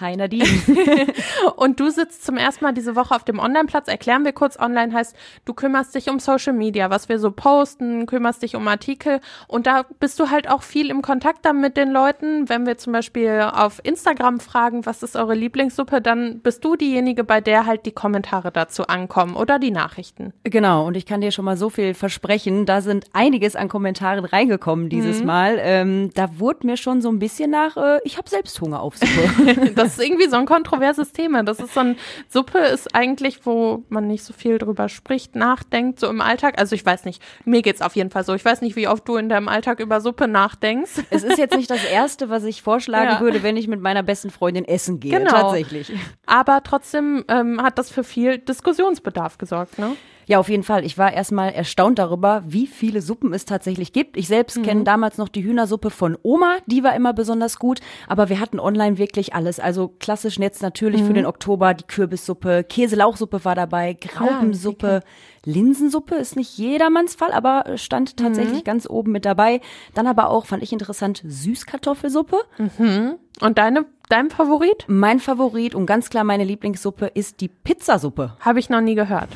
[0.00, 0.44] Hi Nadine.
[1.56, 3.86] und du sitzt zum ersten Mal diese Woche auf dem Online-Platz.
[3.86, 8.06] Erklären wir kurz, online heißt, du kümmerst dich um Social Media, was wir so posten,
[8.06, 11.76] kümmerst dich um Artikel und da bist du halt auch viel im Kontakt dann mit
[11.76, 12.48] den Leuten.
[12.48, 17.22] Wenn wir zum Beispiel auf Instagram fragen, was ist eure Lieblingssuppe, dann bist du diejenige,
[17.22, 20.32] bei der halt die Kommentare dazu ankommen oder die Nachrichten.
[20.42, 24.24] Genau, und ich kann dir schon mal so viel versprechen, da sind einiges an Kommentaren
[24.24, 25.26] reingekommen dieses mhm.
[25.26, 25.58] Mal.
[25.60, 28.96] Ähm, da wurde mir schon so ein bisschen nach, äh, ich habe selbst Hunger auf
[28.96, 29.74] Suppe.
[29.84, 31.42] das ist irgendwie so ein kontroverses Thema.
[31.42, 31.96] Das ist so ein
[32.28, 36.58] Suppe ist eigentlich, wo man nicht so viel drüber spricht, nachdenkt, so im Alltag.
[36.58, 38.34] Also ich weiß nicht, mir geht's auf jeden Fall so.
[38.34, 41.02] Ich weiß nicht, wie oft du in deinem Alltag über Suppe nachdenkst.
[41.10, 43.20] Es ist jetzt nicht das erste, was ich vorschlagen ja.
[43.20, 45.18] würde, wenn ich mit meiner besten Freundin essen gehe.
[45.18, 45.30] Genau.
[45.30, 45.92] Tatsächlich.
[46.26, 49.96] Aber trotzdem ähm, hat das für viel Diskussionsbedarf gesorgt, ne?
[50.26, 50.84] Ja, auf jeden Fall.
[50.84, 54.16] Ich war erstmal erstaunt darüber, wie viele Suppen es tatsächlich gibt.
[54.16, 54.62] Ich selbst mhm.
[54.62, 58.60] kenne damals noch die Hühnersuppe von Oma, die war immer besonders gut, aber wir hatten
[58.60, 59.60] online wirklich alles.
[59.60, 61.06] Also klassisch jetzt natürlich mhm.
[61.06, 63.96] für den Oktober die Kürbissuppe, Käselauchsuppe war dabei.
[64.16, 65.02] Ah,
[65.44, 68.64] Linsensuppe ist nicht jedermanns Fall, aber stand tatsächlich mhm.
[68.64, 69.60] ganz oben mit dabei.
[69.94, 72.36] Dann aber auch, fand ich interessant, Süßkartoffelsuppe.
[72.58, 73.14] Mhm.
[73.40, 74.84] Und deine, dein Favorit?
[74.86, 78.36] Mein Favorit und ganz klar meine Lieblingssuppe ist die Pizzasuppe.
[78.40, 79.28] Habe ich noch nie gehört.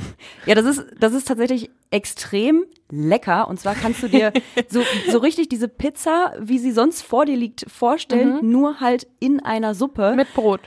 [0.46, 3.48] Ja, das ist, das ist tatsächlich extrem lecker.
[3.48, 4.32] Und zwar kannst du dir
[4.68, 8.50] so, so richtig diese Pizza, wie sie sonst vor dir liegt, vorstellen, mhm.
[8.50, 10.14] nur halt in einer Suppe.
[10.14, 10.60] Mit Brot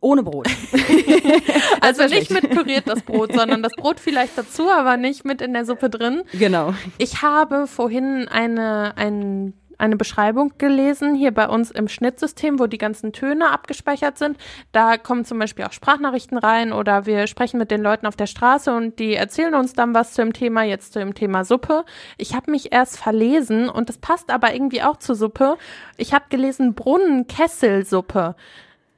[0.00, 0.48] ohne Brot.
[1.80, 5.52] also nicht mit püriert das Brot, sondern das Brot vielleicht dazu, aber nicht mit in
[5.52, 6.22] der Suppe drin.
[6.32, 6.74] Genau.
[6.98, 12.78] Ich habe vorhin eine, ein, eine Beschreibung gelesen, hier bei uns im Schnittsystem, wo die
[12.78, 14.36] ganzen Töne abgespeichert sind.
[14.72, 18.26] Da kommen zum Beispiel auch Sprachnachrichten rein oder wir sprechen mit den Leuten auf der
[18.26, 21.84] Straße und die erzählen uns dann was zu dem Thema, jetzt zu dem Thema Suppe.
[22.18, 25.56] Ich habe mich erst verlesen und das passt aber irgendwie auch zur Suppe.
[25.96, 28.36] Ich habe gelesen Brunnenkesselsuppe.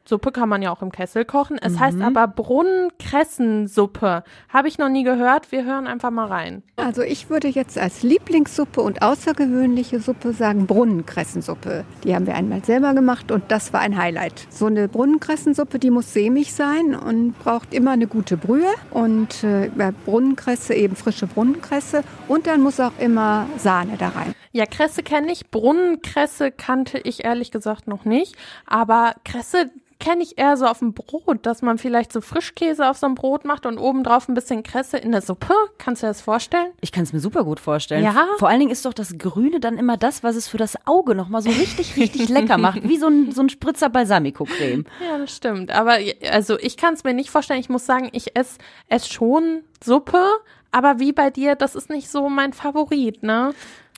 [0.06, 1.58] Suppe kann man ja auch im Kessel kochen.
[1.60, 1.80] Es mhm.
[1.80, 4.22] heißt aber Brunnenkressensuppe.
[4.48, 5.50] Habe ich noch nie gehört.
[5.50, 6.62] Wir hören einfach mal rein.
[6.76, 11.84] Also ich würde jetzt als Lieblingssuppe und außergewöhnliche Suppe sagen Brunnenkressensuppe.
[12.04, 14.46] Die haben wir einmal selber gemacht und das war ein Highlight.
[14.50, 19.70] So eine Brunnenkressensuppe, die muss sämig sein und braucht immer eine gute Brühe und äh,
[20.04, 24.34] Brunnenkresse eben frische Brunnenkresse und dann muss auch immer Sahne da rein.
[24.52, 25.50] Ja, Kresse kenne ich.
[25.50, 28.36] Brunnenkresse kannte ich ehrlich gesagt noch nicht.
[28.66, 32.96] Aber Kresse, kenne ich eher so auf dem Brot, dass man vielleicht so Frischkäse auf
[32.96, 35.54] so ein Brot macht und obendrauf ein bisschen Kresse in der Suppe.
[35.78, 36.72] Kannst du dir das vorstellen?
[36.80, 38.04] Ich kann es mir super gut vorstellen.
[38.04, 38.26] Ja.
[38.38, 41.14] Vor allen Dingen ist doch das Grüne dann immer das, was es für das Auge
[41.14, 42.86] nochmal so richtig, richtig lecker macht.
[42.88, 44.84] Wie so ein, so ein Spritzer Balsamico-Creme.
[45.04, 45.70] Ja, das stimmt.
[45.70, 45.98] Aber
[46.30, 47.60] also ich kann es mir nicht vorstellen.
[47.60, 50.22] Ich muss sagen, ich esse ess schon Suppe.
[50.70, 53.54] Aber wie bei dir, das ist nicht so mein Favorit, ne?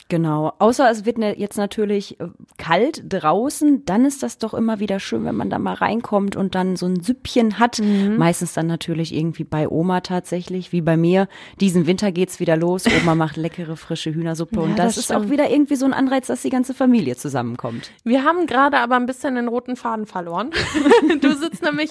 [0.09, 0.53] Genau.
[0.61, 5.01] Außer es wird ne, jetzt natürlich äh, kalt draußen, dann ist das doch immer wieder
[5.01, 7.81] schön, wenn man da mal reinkommt und dann so ein Süppchen hat.
[7.81, 8.17] Mhm.
[8.17, 11.27] Meistens dann natürlich irgendwie bei Oma tatsächlich, wie bei mir.
[11.61, 12.85] Diesen Winter geht's wieder los.
[13.03, 15.93] Oma macht leckere frische Hühnersuppe ja, und das, das ist auch wieder irgendwie so ein
[15.93, 17.91] Anreiz, dass die ganze Familie zusammenkommt.
[18.05, 20.51] Wir haben gerade aber ein bisschen den roten Faden verloren.
[21.21, 21.91] du sitzt nämlich,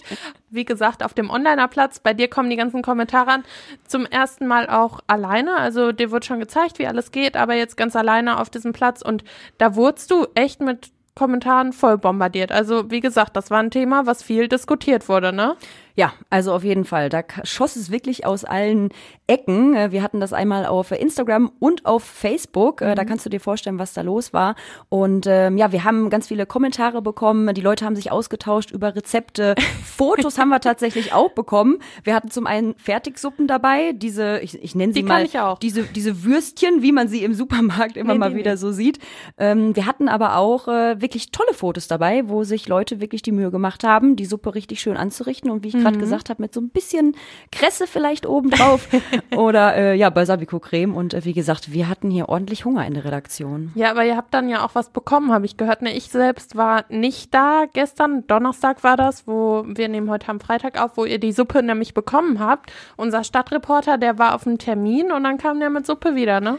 [0.49, 1.99] wie gesagt, auf dem Onliner-Platz.
[1.99, 3.43] Bei dir kommen die ganzen Kommentare an.
[3.85, 5.57] Zum ersten Mal auch alleine.
[5.57, 8.71] Also dir wird schon gezeigt, wie alles geht, aber jetzt ganz alleine alleine auf diesem
[8.71, 9.23] Platz und
[9.57, 12.51] da wurdest du echt mit Kommentaren voll bombardiert.
[12.51, 15.55] Also wie gesagt, das war ein Thema, was viel diskutiert wurde, ne?
[15.97, 17.09] Ja, also auf jeden Fall.
[17.09, 18.89] Da schoss es wirklich aus allen
[19.27, 19.75] Ecken.
[19.75, 22.81] Äh, wir hatten das einmal auf Instagram und auf Facebook.
[22.81, 22.95] Äh, mhm.
[22.95, 24.55] Da kannst du dir vorstellen, was da los war.
[24.89, 27.53] Und ähm, ja, wir haben ganz viele Kommentare bekommen.
[27.53, 29.55] Die Leute haben sich ausgetauscht über Rezepte.
[29.85, 31.79] Fotos haben wir tatsächlich auch bekommen.
[32.03, 35.27] Wir hatten zum einen Fertigsuppen dabei, diese, ich, ich nenne sie die mal,
[35.61, 38.57] diese, diese Würstchen, wie man sie im Supermarkt immer nee, mal nee, wieder nee.
[38.57, 38.99] so sieht.
[39.37, 43.31] Ähm, wir hatten aber auch äh, wirklich tolle Fotos dabei, wo sich Leute wirklich die
[43.31, 46.01] Mühe gemacht haben, die Suppe richtig schön anzurichten und wie ich gerade mhm.
[46.01, 47.15] gesagt habe, mit so ein bisschen
[47.51, 48.87] Kresse vielleicht oben drauf
[49.35, 50.95] oder äh, ja, Balsamico-Creme.
[50.95, 53.71] Und äh, wie gesagt, wir hatten hier ordentlich Hunger in der Redaktion.
[53.75, 55.81] Ja, aber ihr habt dann ja auch was bekommen, habe ich gehört.
[55.81, 60.39] Ne, ich selbst war nicht da gestern, Donnerstag war das, wo wir nehmen heute am
[60.39, 62.71] Freitag auf, wo ihr die Suppe nämlich bekommen habt.
[62.97, 66.57] Unser Stadtreporter, der war auf einem Termin und dann kam der mit Suppe wieder, ne?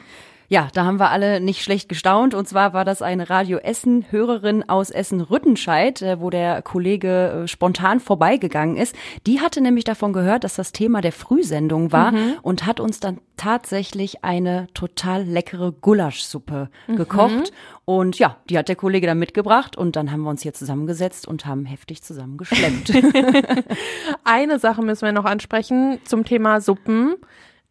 [0.48, 2.34] Ja, da haben wir alle nicht schlecht gestaunt.
[2.34, 8.00] Und zwar war das eine Radio Essen-Hörerin aus Essen-Rüttenscheid, äh, wo der Kollege äh, spontan
[8.00, 8.94] vorbeigegangen ist.
[9.26, 12.34] Die hatte nämlich davon gehört, dass das Thema der Frühsendung war mhm.
[12.42, 16.96] und hat uns dann tatsächlich eine total leckere Gulaschsuppe mhm.
[16.96, 17.52] gekocht.
[17.84, 21.28] Und ja, die hat der Kollege dann mitgebracht und dann haben wir uns hier zusammengesetzt
[21.28, 22.92] und haben heftig zusammen geschlemmt.
[24.24, 27.14] eine Sache müssen wir noch ansprechen zum Thema Suppen,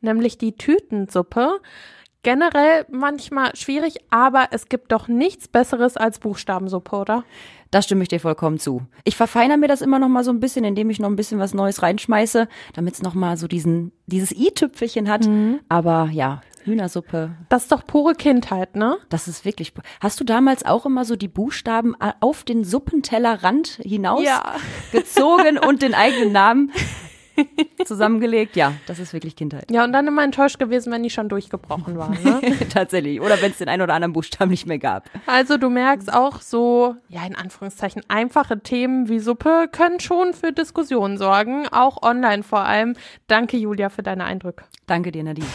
[0.01, 1.59] nämlich die Tütensuppe
[2.25, 7.23] generell manchmal schwierig, aber es gibt doch nichts Besseres als Buchstabensuppe, oder?
[7.69, 8.81] Da stimme ich dir vollkommen zu.
[9.03, 11.37] Ich verfeinere mir das immer noch mal so ein bisschen, indem ich noch ein bisschen
[11.39, 15.27] was Neues reinschmeiße, damit es noch mal so diesen dieses i-Tüpfelchen hat.
[15.27, 15.59] Mhm.
[15.69, 17.35] Aber ja, Hühnersuppe.
[17.49, 18.97] Das ist doch pure Kindheit, ne?
[19.09, 19.71] Das ist wirklich.
[19.99, 24.55] Hast du damals auch immer so die Buchstaben auf den Suppentellerrand hinaus ja.
[24.91, 26.71] gezogen und den eigenen Namen?
[27.85, 28.55] zusammengelegt.
[28.55, 29.69] Ja, das ist wirklich Kindheit.
[29.71, 32.17] Ja, und dann immer enttäuscht gewesen, wenn die schon durchgebrochen waren.
[32.23, 32.41] Ne?
[32.69, 33.21] Tatsächlich.
[33.21, 35.09] Oder wenn es den einen oder anderen Buchstaben nicht mehr gab.
[35.25, 40.51] Also du merkst auch so, ja, in Anführungszeichen, einfache Themen wie Suppe können schon für
[40.51, 42.95] Diskussionen sorgen, auch online vor allem.
[43.27, 44.65] Danke, Julia, für deine Eindrücke.
[44.87, 45.47] Danke dir, Nadine.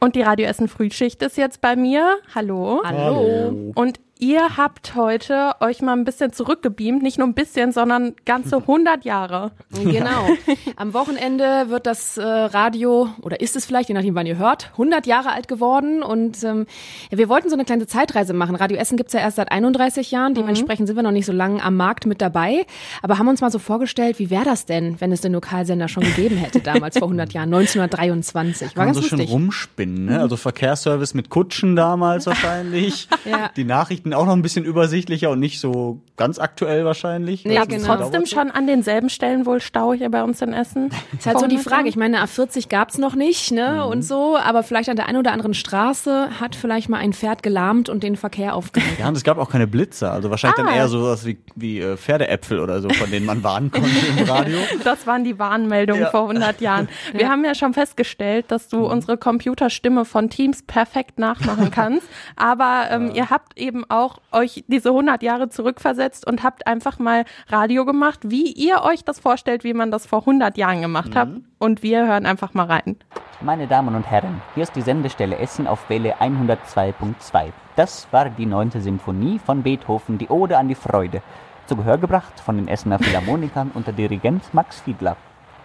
[0.00, 2.18] Und die Radio Essen Frühschicht ist jetzt bei mir.
[2.34, 2.82] Hallo.
[2.84, 3.72] Hallo.
[3.74, 8.56] Und Ihr habt heute euch mal ein bisschen zurückgebeamt, nicht nur ein bisschen, sondern ganze
[8.68, 9.52] 100 Jahre.
[9.70, 10.26] Genau.
[10.76, 14.70] Am Wochenende wird das äh, Radio, oder ist es vielleicht, je nachdem wann ihr hört,
[14.72, 16.66] 100 Jahre alt geworden und ähm,
[17.12, 18.56] ja, wir wollten so eine kleine Zeitreise machen.
[18.56, 20.86] Radio Essen gibt's ja erst seit 31 Jahren, dementsprechend mhm.
[20.88, 22.66] sind wir noch nicht so lange am Markt mit dabei,
[23.02, 26.02] aber haben uns mal so vorgestellt, wie wäre das denn, wenn es den Lokalsender schon
[26.02, 28.76] gegeben hätte, damals vor 100 Jahren, 1923.
[28.76, 29.20] War Kann ganz so lustig.
[29.20, 30.20] schön rumspinnen, ne?
[30.20, 33.50] also Verkehrsservice mit Kutschen damals wahrscheinlich, ja.
[33.56, 37.44] die Nachrichten Nachrichten auch noch ein bisschen übersichtlicher und nicht so ganz aktuell wahrscheinlich.
[37.44, 37.96] Nee, genau.
[37.96, 40.90] trotzdem schon an denselben Stellen wohl Stau hier bei uns in Essen.
[41.16, 41.88] ist halt so die Frage.
[41.88, 43.90] Ich meine, A40 gab's noch nicht, ne, mhm.
[43.90, 47.42] und so, aber vielleicht an der einen oder anderen Straße hat vielleicht mal ein Pferd
[47.42, 48.96] gelahmt und den Verkehr aufgehalten.
[48.98, 50.64] Ja, und es gab auch keine Blitzer, also wahrscheinlich ah.
[50.64, 54.24] dann eher sowas wie, wie äh, Pferdeäpfel oder so, von denen man warnen konnte im
[54.24, 54.58] Radio.
[54.84, 56.10] Das waren die Warnmeldungen ja.
[56.10, 56.88] vor 100 Jahren.
[57.12, 57.28] Wir ja.
[57.28, 58.84] haben ja schon festgestellt, dass du mhm.
[58.84, 63.14] unsere Computerstimme von Teams perfekt nachmachen kannst, aber ähm, ja.
[63.14, 67.84] ihr habt eben auch auch euch diese 100 Jahre zurückversetzt und habt einfach mal Radio
[67.84, 71.18] gemacht, wie ihr euch das vorstellt, wie man das vor 100 Jahren gemacht mhm.
[71.18, 71.28] hat.
[71.58, 72.96] Und wir hören einfach mal rein.
[73.40, 77.52] Meine Damen und Herren, hier ist die Sendestelle Essen auf Welle 102.2.
[77.76, 81.22] Das war die neunte Symphonie von Beethoven, die Ode an die Freude.
[81.66, 85.16] Zu Gehör gebracht von den Essener Philharmonikern unter Dirigent Max Fiedler.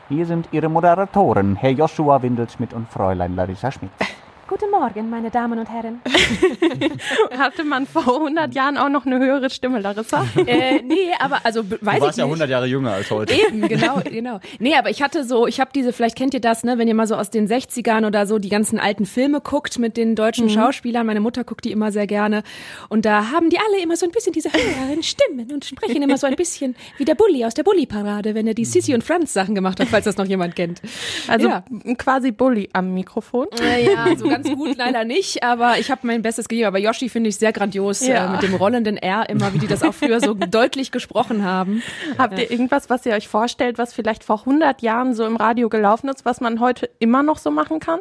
[0.10, 3.92] Hier sind Ihre Moderatoren, Herr Joshua Windelschmidt und Fräulein Larissa Schmidt.
[4.46, 6.02] Guten Morgen, meine Damen und Herren.
[7.38, 10.26] Hatte man vor 100 Jahren auch noch eine höhere Stimme, Larissa?
[10.46, 12.18] äh, nee, aber also weiß du warst ich nicht.
[12.18, 13.34] ja 100 Jahre jünger als heute.
[13.34, 14.42] Eben, genau, genau.
[14.60, 16.94] Nee, aber ich hatte so, ich habe diese, vielleicht kennt ihr das, ne, wenn ihr
[16.94, 20.48] mal so aus den 60ern oder so die ganzen alten Filme guckt mit den deutschen
[20.48, 20.52] mhm.
[20.52, 21.06] Schauspielern.
[21.06, 22.44] Meine Mutter guckt die immer sehr gerne.
[22.90, 26.18] Und da haben die alle immer so ein bisschen diese höheren Stimmen und sprechen immer
[26.18, 29.32] so ein bisschen wie der Bully aus der Bully-Parade, wenn er die Sissy und Franz
[29.32, 30.82] Sachen gemacht hat, falls das noch jemand kennt.
[31.30, 31.64] Also ja.
[31.98, 33.48] quasi Bully am Mikrofon.
[33.62, 36.68] Äh, ja, so ganz gut leider nicht, aber ich habe mein Bestes gegeben.
[36.68, 38.28] Aber Yoshi finde ich sehr grandios äh, ja.
[38.28, 41.82] äh, mit dem rollenden R immer, wie die das auch früher so deutlich gesprochen haben.
[42.18, 45.70] Habt ihr irgendwas, was ihr euch vorstellt, was vielleicht vor 100 Jahren so im Radio
[45.70, 48.00] gelaufen ist, was man heute immer noch so machen kann?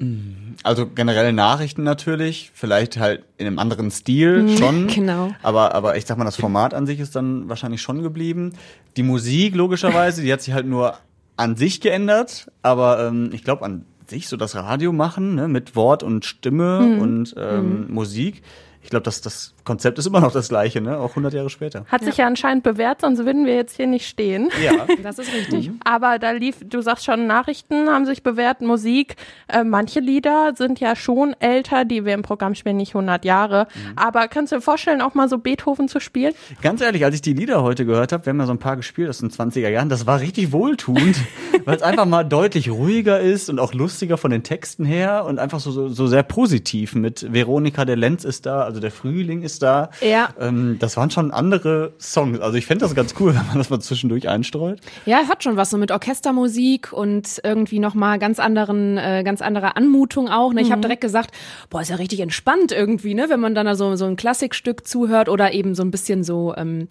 [0.00, 0.56] Mhm.
[0.62, 4.86] Also generell Nachrichten natürlich, vielleicht halt in einem anderen Stil mhm, schon.
[4.94, 5.32] Genau.
[5.42, 8.54] Aber, aber ich sag mal, das Format an sich ist dann wahrscheinlich schon geblieben.
[8.96, 10.96] Die Musik logischerweise, die hat sich halt nur
[11.36, 15.74] an sich geändert, aber ähm, ich glaube an sich so das Radio machen, ne, mit
[15.76, 17.00] Wort und Stimme mhm.
[17.00, 17.94] und ähm, mhm.
[17.94, 18.42] Musik.
[18.82, 20.98] Ich glaube, das, das Konzept ist immer noch das gleiche, ne?
[20.98, 21.84] auch 100 Jahre später.
[21.86, 24.48] Hat sich ja anscheinend bewährt, sonst würden wir jetzt hier nicht stehen.
[24.64, 25.68] Ja, das ist richtig.
[25.68, 25.80] Mhm.
[25.84, 29.16] Aber da lief, du sagst schon, Nachrichten haben sich bewährt, Musik.
[29.48, 33.68] Äh, manche Lieder sind ja schon älter, die wir im Programm spielen, nicht 100 Jahre.
[33.74, 33.92] Mhm.
[33.96, 36.34] Aber kannst du dir vorstellen, auch mal so Beethoven zu spielen?
[36.62, 38.76] Ganz ehrlich, als ich die Lieder heute gehört habe, wir haben ja so ein paar
[38.76, 41.16] gespielt aus den 20er Jahren, das war richtig wohltuend,
[41.64, 45.38] weil es einfach mal deutlich ruhiger ist und auch lustiger von den Texten her und
[45.38, 49.42] einfach so, so, so sehr positiv mit Veronika, der Lenz ist da, also der Frühling
[49.42, 49.90] ist da.
[50.00, 50.30] Ja.
[50.38, 52.40] Ähm, das waren schon andere Songs.
[52.40, 54.80] Also ich fände das ganz cool, wenn man das mal zwischendurch einstreut.
[55.06, 59.76] Ja, hat schon was so mit Orchestermusik und irgendwie nochmal ganz anderen, äh, ganz andere
[59.76, 60.52] Anmutung auch.
[60.52, 60.60] Ne?
[60.60, 60.72] Ich mhm.
[60.72, 61.32] habe direkt gesagt,
[61.68, 64.86] boah, ist ja richtig entspannt irgendwie, ne, wenn man dann da so, so ein Klassikstück
[64.86, 66.88] zuhört oder eben so ein bisschen so ähm,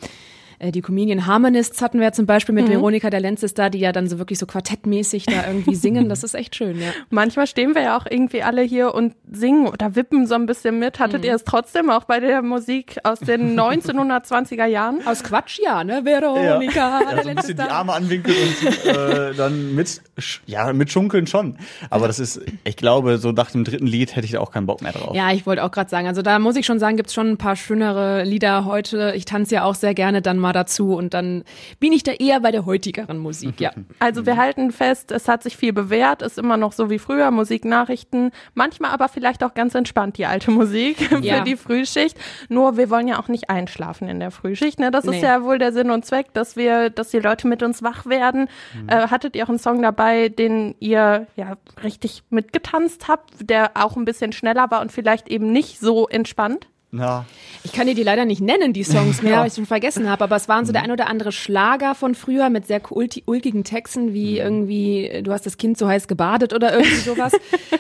[0.59, 2.73] äh, die Comedian Harmonists hatten wir zum Beispiel mit mhm.
[2.73, 6.09] Veronika der Lenz ist da, die ja dann so wirklich so quartettmäßig da irgendwie singen.
[6.09, 6.89] Das ist echt schön, ja.
[7.09, 10.77] Manchmal stehen wir ja auch irgendwie alle hier und singen oder wippen so ein bisschen
[10.77, 10.99] mit.
[10.99, 11.27] Hattet mhm.
[11.27, 14.99] ihr es trotzdem auch bei der Musik aus den 1920er Jahren?
[15.07, 16.03] Aus Quatsch, ja, ne?
[16.03, 17.01] Veronika.
[17.01, 20.01] Ja, ja so ein bisschen die Arme anwinkeln und äh, dann mit,
[20.45, 21.57] ja, mit schunkeln schon.
[21.89, 24.65] Aber das ist, ich glaube, so nach dem dritten Lied hätte ich da auch keinen
[24.65, 25.15] Bock mehr drauf.
[25.15, 27.37] Ja, ich wollte auch gerade sagen, also da muss ich schon sagen, gibt's schon ein
[27.37, 29.13] paar schönere Lieder heute.
[29.15, 31.43] Ich tanze ja auch sehr gerne dann mal mal dazu und dann
[31.79, 33.71] bin ich da eher bei der heutigeren Musik, ja.
[33.99, 37.31] Also wir halten fest, es hat sich viel bewährt, ist immer noch so wie früher,
[37.31, 41.41] Musik, Nachrichten, manchmal aber vielleicht auch ganz entspannt die alte Musik für ja.
[41.41, 42.17] die Frühschicht.
[42.49, 44.91] Nur wir wollen ja auch nicht einschlafen in der Frühschicht, ne?
[44.91, 45.17] Das nee.
[45.17, 48.05] ist ja wohl der Sinn und Zweck, dass wir, dass die Leute mit uns wach
[48.05, 48.49] werden.
[48.73, 48.89] Mhm.
[48.89, 53.95] Äh, hattet ihr auch einen Song dabei, den ihr ja richtig mitgetanzt habt, der auch
[53.97, 56.67] ein bisschen schneller war und vielleicht eben nicht so entspannt?
[56.91, 57.25] Ja.
[57.63, 59.39] Ich kann dir die leider nicht nennen, die Songs mehr, ja.
[59.41, 60.85] weil ich schon vergessen habe, aber es waren so der mhm.
[60.85, 64.37] ein oder andere Schlager von früher mit sehr ulkigen Texten, wie mhm.
[64.37, 67.33] irgendwie, du hast das Kind so heiß gebadet oder irgendwie sowas.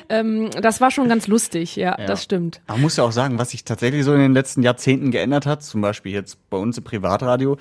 [0.09, 2.61] ähm, das war schon ganz lustig, ja, ja, das stimmt.
[2.67, 5.63] Man muss ja auch sagen, was sich tatsächlich so in den letzten Jahrzehnten geändert hat,
[5.63, 7.57] zum Beispiel jetzt bei uns im Privatradio,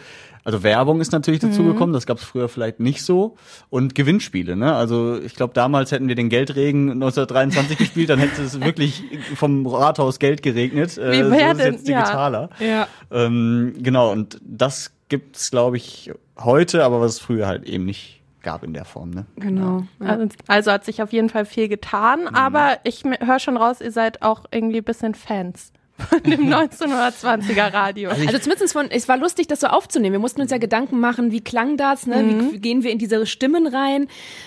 [0.49, 1.93] also Werbung ist natürlich dazugekommen, mhm.
[1.93, 3.37] das gab es früher vielleicht nicht so.
[3.69, 4.75] Und Gewinnspiele, ne?
[4.75, 9.67] Also ich glaube, damals hätten wir den Geldregen 1923 gespielt, dann hätte es wirklich vom
[9.67, 10.97] Rathaus Geld geregnet.
[10.97, 12.49] Wie äh, so ist jetzt digitaler.
[12.61, 12.67] Ja.
[12.67, 12.89] ja.
[13.11, 18.23] Ähm, genau, und das gibt's, glaube ich, heute, aber was es früher halt eben nicht
[18.41, 19.11] gab in der Form.
[19.11, 19.27] Ne?
[19.37, 19.85] Genau.
[20.01, 20.07] Ja.
[20.07, 22.29] Also, also, hat sich auf jeden Fall viel getan, mhm.
[22.35, 27.73] aber ich höre schon raus, ihr seid auch irgendwie ein bisschen Fans von dem 1920er
[27.73, 28.11] Radio.
[28.11, 30.15] Also, also zumindest von, es war lustig, das so aufzunehmen.
[30.15, 32.23] Wir mussten uns ja Gedanken machen, wie klang das, ne?
[32.23, 32.53] Mhm.
[32.53, 34.07] wie gehen wir in diese Stimmen rein.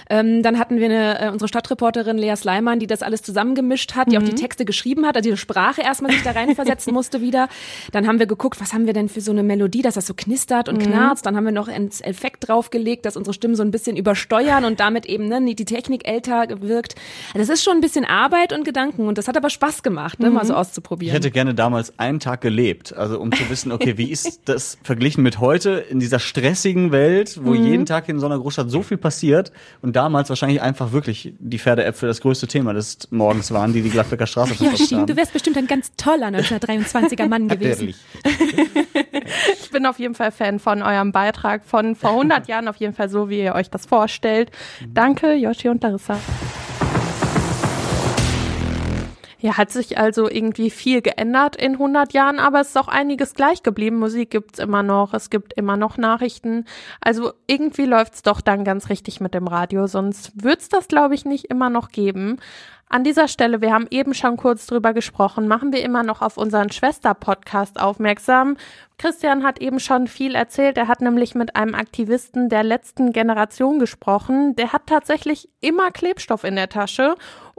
[0.10, 4.12] Ähm, dann hatten wir eine, äh, unsere Stadtreporterin Lea Sleiman, die das alles zusammengemischt hat,
[4.12, 4.24] die mhm.
[4.24, 7.50] auch die Texte geschrieben hat, also die Sprache erstmal sich da reinversetzen musste wieder.
[7.92, 10.14] Dann haben wir geguckt, was haben wir denn für so eine Melodie, dass das so
[10.14, 10.92] knistert und mhm.
[10.92, 11.26] knarzt.
[11.26, 14.80] Dann haben wir noch einen Effekt draufgelegt, dass unsere Stimmen so ein bisschen übersteuern und
[14.80, 16.96] damit eben ne, die Technik älter wirkt.
[17.34, 20.20] Also das ist schon ein bisschen Arbeit und Gedanken und das hat aber Spaß gemacht,
[20.20, 20.60] ne, mal so mhm.
[20.60, 25.24] auszuprobieren gerne damals einen Tag gelebt, also um zu wissen, okay, wie ist das verglichen
[25.24, 27.66] mit heute in dieser stressigen Welt, wo mhm.
[27.66, 29.52] jeden Tag in so einer Großstadt so viel passiert
[29.82, 33.90] und damals wahrscheinlich einfach wirklich die Pferdeäpfel das größte Thema des Morgens waren, die die
[33.90, 35.08] Gladbecker Straße verfolgt haben.
[35.08, 37.96] du wärst bestimmt ein ganz toller 1923er Mann gewesen.
[39.64, 42.94] ich bin auf jeden Fall Fan von eurem Beitrag von vor 100 Jahren, auf jeden
[42.94, 44.52] Fall so, wie ihr euch das vorstellt.
[44.94, 46.20] Danke, Yoshi und Larissa.
[49.42, 53.34] Ja, hat sich also irgendwie viel geändert in 100 Jahren, aber es ist auch einiges
[53.34, 53.98] gleich geblieben.
[53.98, 56.66] Musik gibt's immer noch, es gibt immer noch Nachrichten.
[57.02, 61.26] Also irgendwie läuft's doch dann ganz richtig mit dem Radio, sonst wird's das, glaube ich,
[61.26, 62.38] nicht immer noch geben.
[62.88, 66.38] An dieser Stelle, wir haben eben schon kurz drüber gesprochen, machen wir immer noch auf
[66.38, 68.58] unseren Schwester-Podcast aufmerksam.
[69.00, 70.78] Christian hat eben schon viel erzählt.
[70.78, 74.56] Er hat nämlich mit einem Aktivisten der letzten Generation gesprochen.
[74.56, 77.16] Der hat tatsächlich immer Klebstoff in der Tasche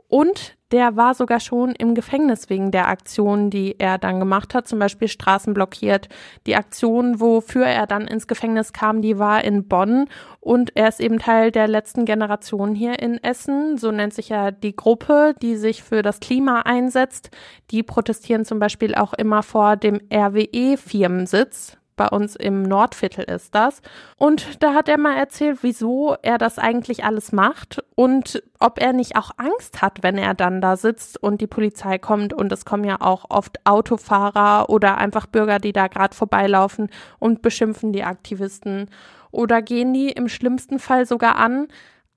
[0.07, 4.67] und der war sogar schon im Gefängnis wegen der Aktionen, die er dann gemacht hat,
[4.67, 6.09] zum Beispiel Straßen blockiert.
[6.46, 10.09] Die Aktion, wofür er dann ins Gefängnis kam, die war in Bonn
[10.40, 13.77] und er ist eben Teil der letzten Generation hier in Essen.
[13.77, 17.31] So nennt sich ja die Gruppe, die sich für das Klima einsetzt.
[17.71, 23.83] Die protestieren zum Beispiel auch immer vor dem RWE-Firmensitz bei uns im Nordviertel ist das.
[24.17, 28.93] Und da hat er mal erzählt, wieso er das eigentlich alles macht und ob er
[28.93, 32.33] nicht auch Angst hat, wenn er dann da sitzt und die Polizei kommt.
[32.33, 36.88] Und es kommen ja auch oft Autofahrer oder einfach Bürger, die da gerade vorbeilaufen
[37.19, 38.88] und beschimpfen die Aktivisten.
[39.31, 41.69] Oder gehen die im schlimmsten Fall sogar an,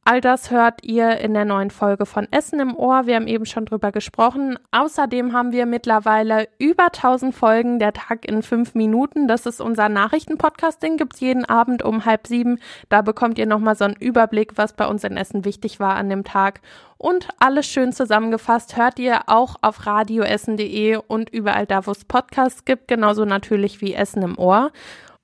[0.07, 3.07] All das hört ihr in der neuen Folge von Essen im Ohr.
[3.07, 4.59] Wir haben eben schon drüber gesprochen.
[4.69, 9.27] Außerdem haben wir mittlerweile über 1000 Folgen der Tag in fünf Minuten.
[9.27, 10.83] Das ist unser Nachrichtenpodcast.
[10.83, 12.59] Den gibt's jeden Abend um halb sieben.
[12.87, 16.07] Da bekommt ihr nochmal so einen Überblick, was bei uns in Essen wichtig war an
[16.11, 16.61] dem Tag.
[16.99, 22.63] Und alles schön zusammengefasst hört ihr auch auf radioessen.de und überall da, wo es Podcasts
[22.63, 24.71] gibt, genauso natürlich wie Essen im Ohr.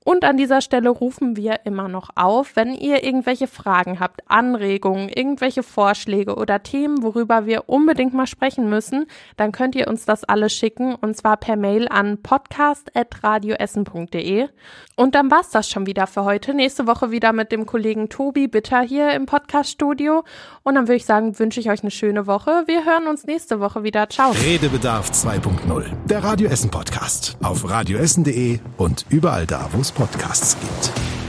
[0.03, 5.09] Und an dieser Stelle rufen wir immer noch auf, wenn ihr irgendwelche Fragen habt, Anregungen,
[5.09, 9.05] irgendwelche Vorschläge oder Themen, worüber wir unbedingt mal sprechen müssen,
[9.37, 14.47] dann könnt ihr uns das alles schicken und zwar per Mail an podcast.radioessen.de.
[14.95, 16.55] Und dann war's das schon wieder für heute.
[16.55, 20.23] Nächste Woche wieder mit dem Kollegen Tobi Bitter hier im Podcaststudio.
[20.63, 22.63] Und dann würde ich sagen, wünsche ich euch eine schöne Woche.
[22.65, 24.09] Wir hören uns nächste Woche wieder.
[24.09, 24.31] Ciao.
[24.31, 25.85] Redebedarf 2.0.
[26.07, 31.20] Der Radio Essen Podcast auf radioessen.de und überall da, wo es Podcasts gibt.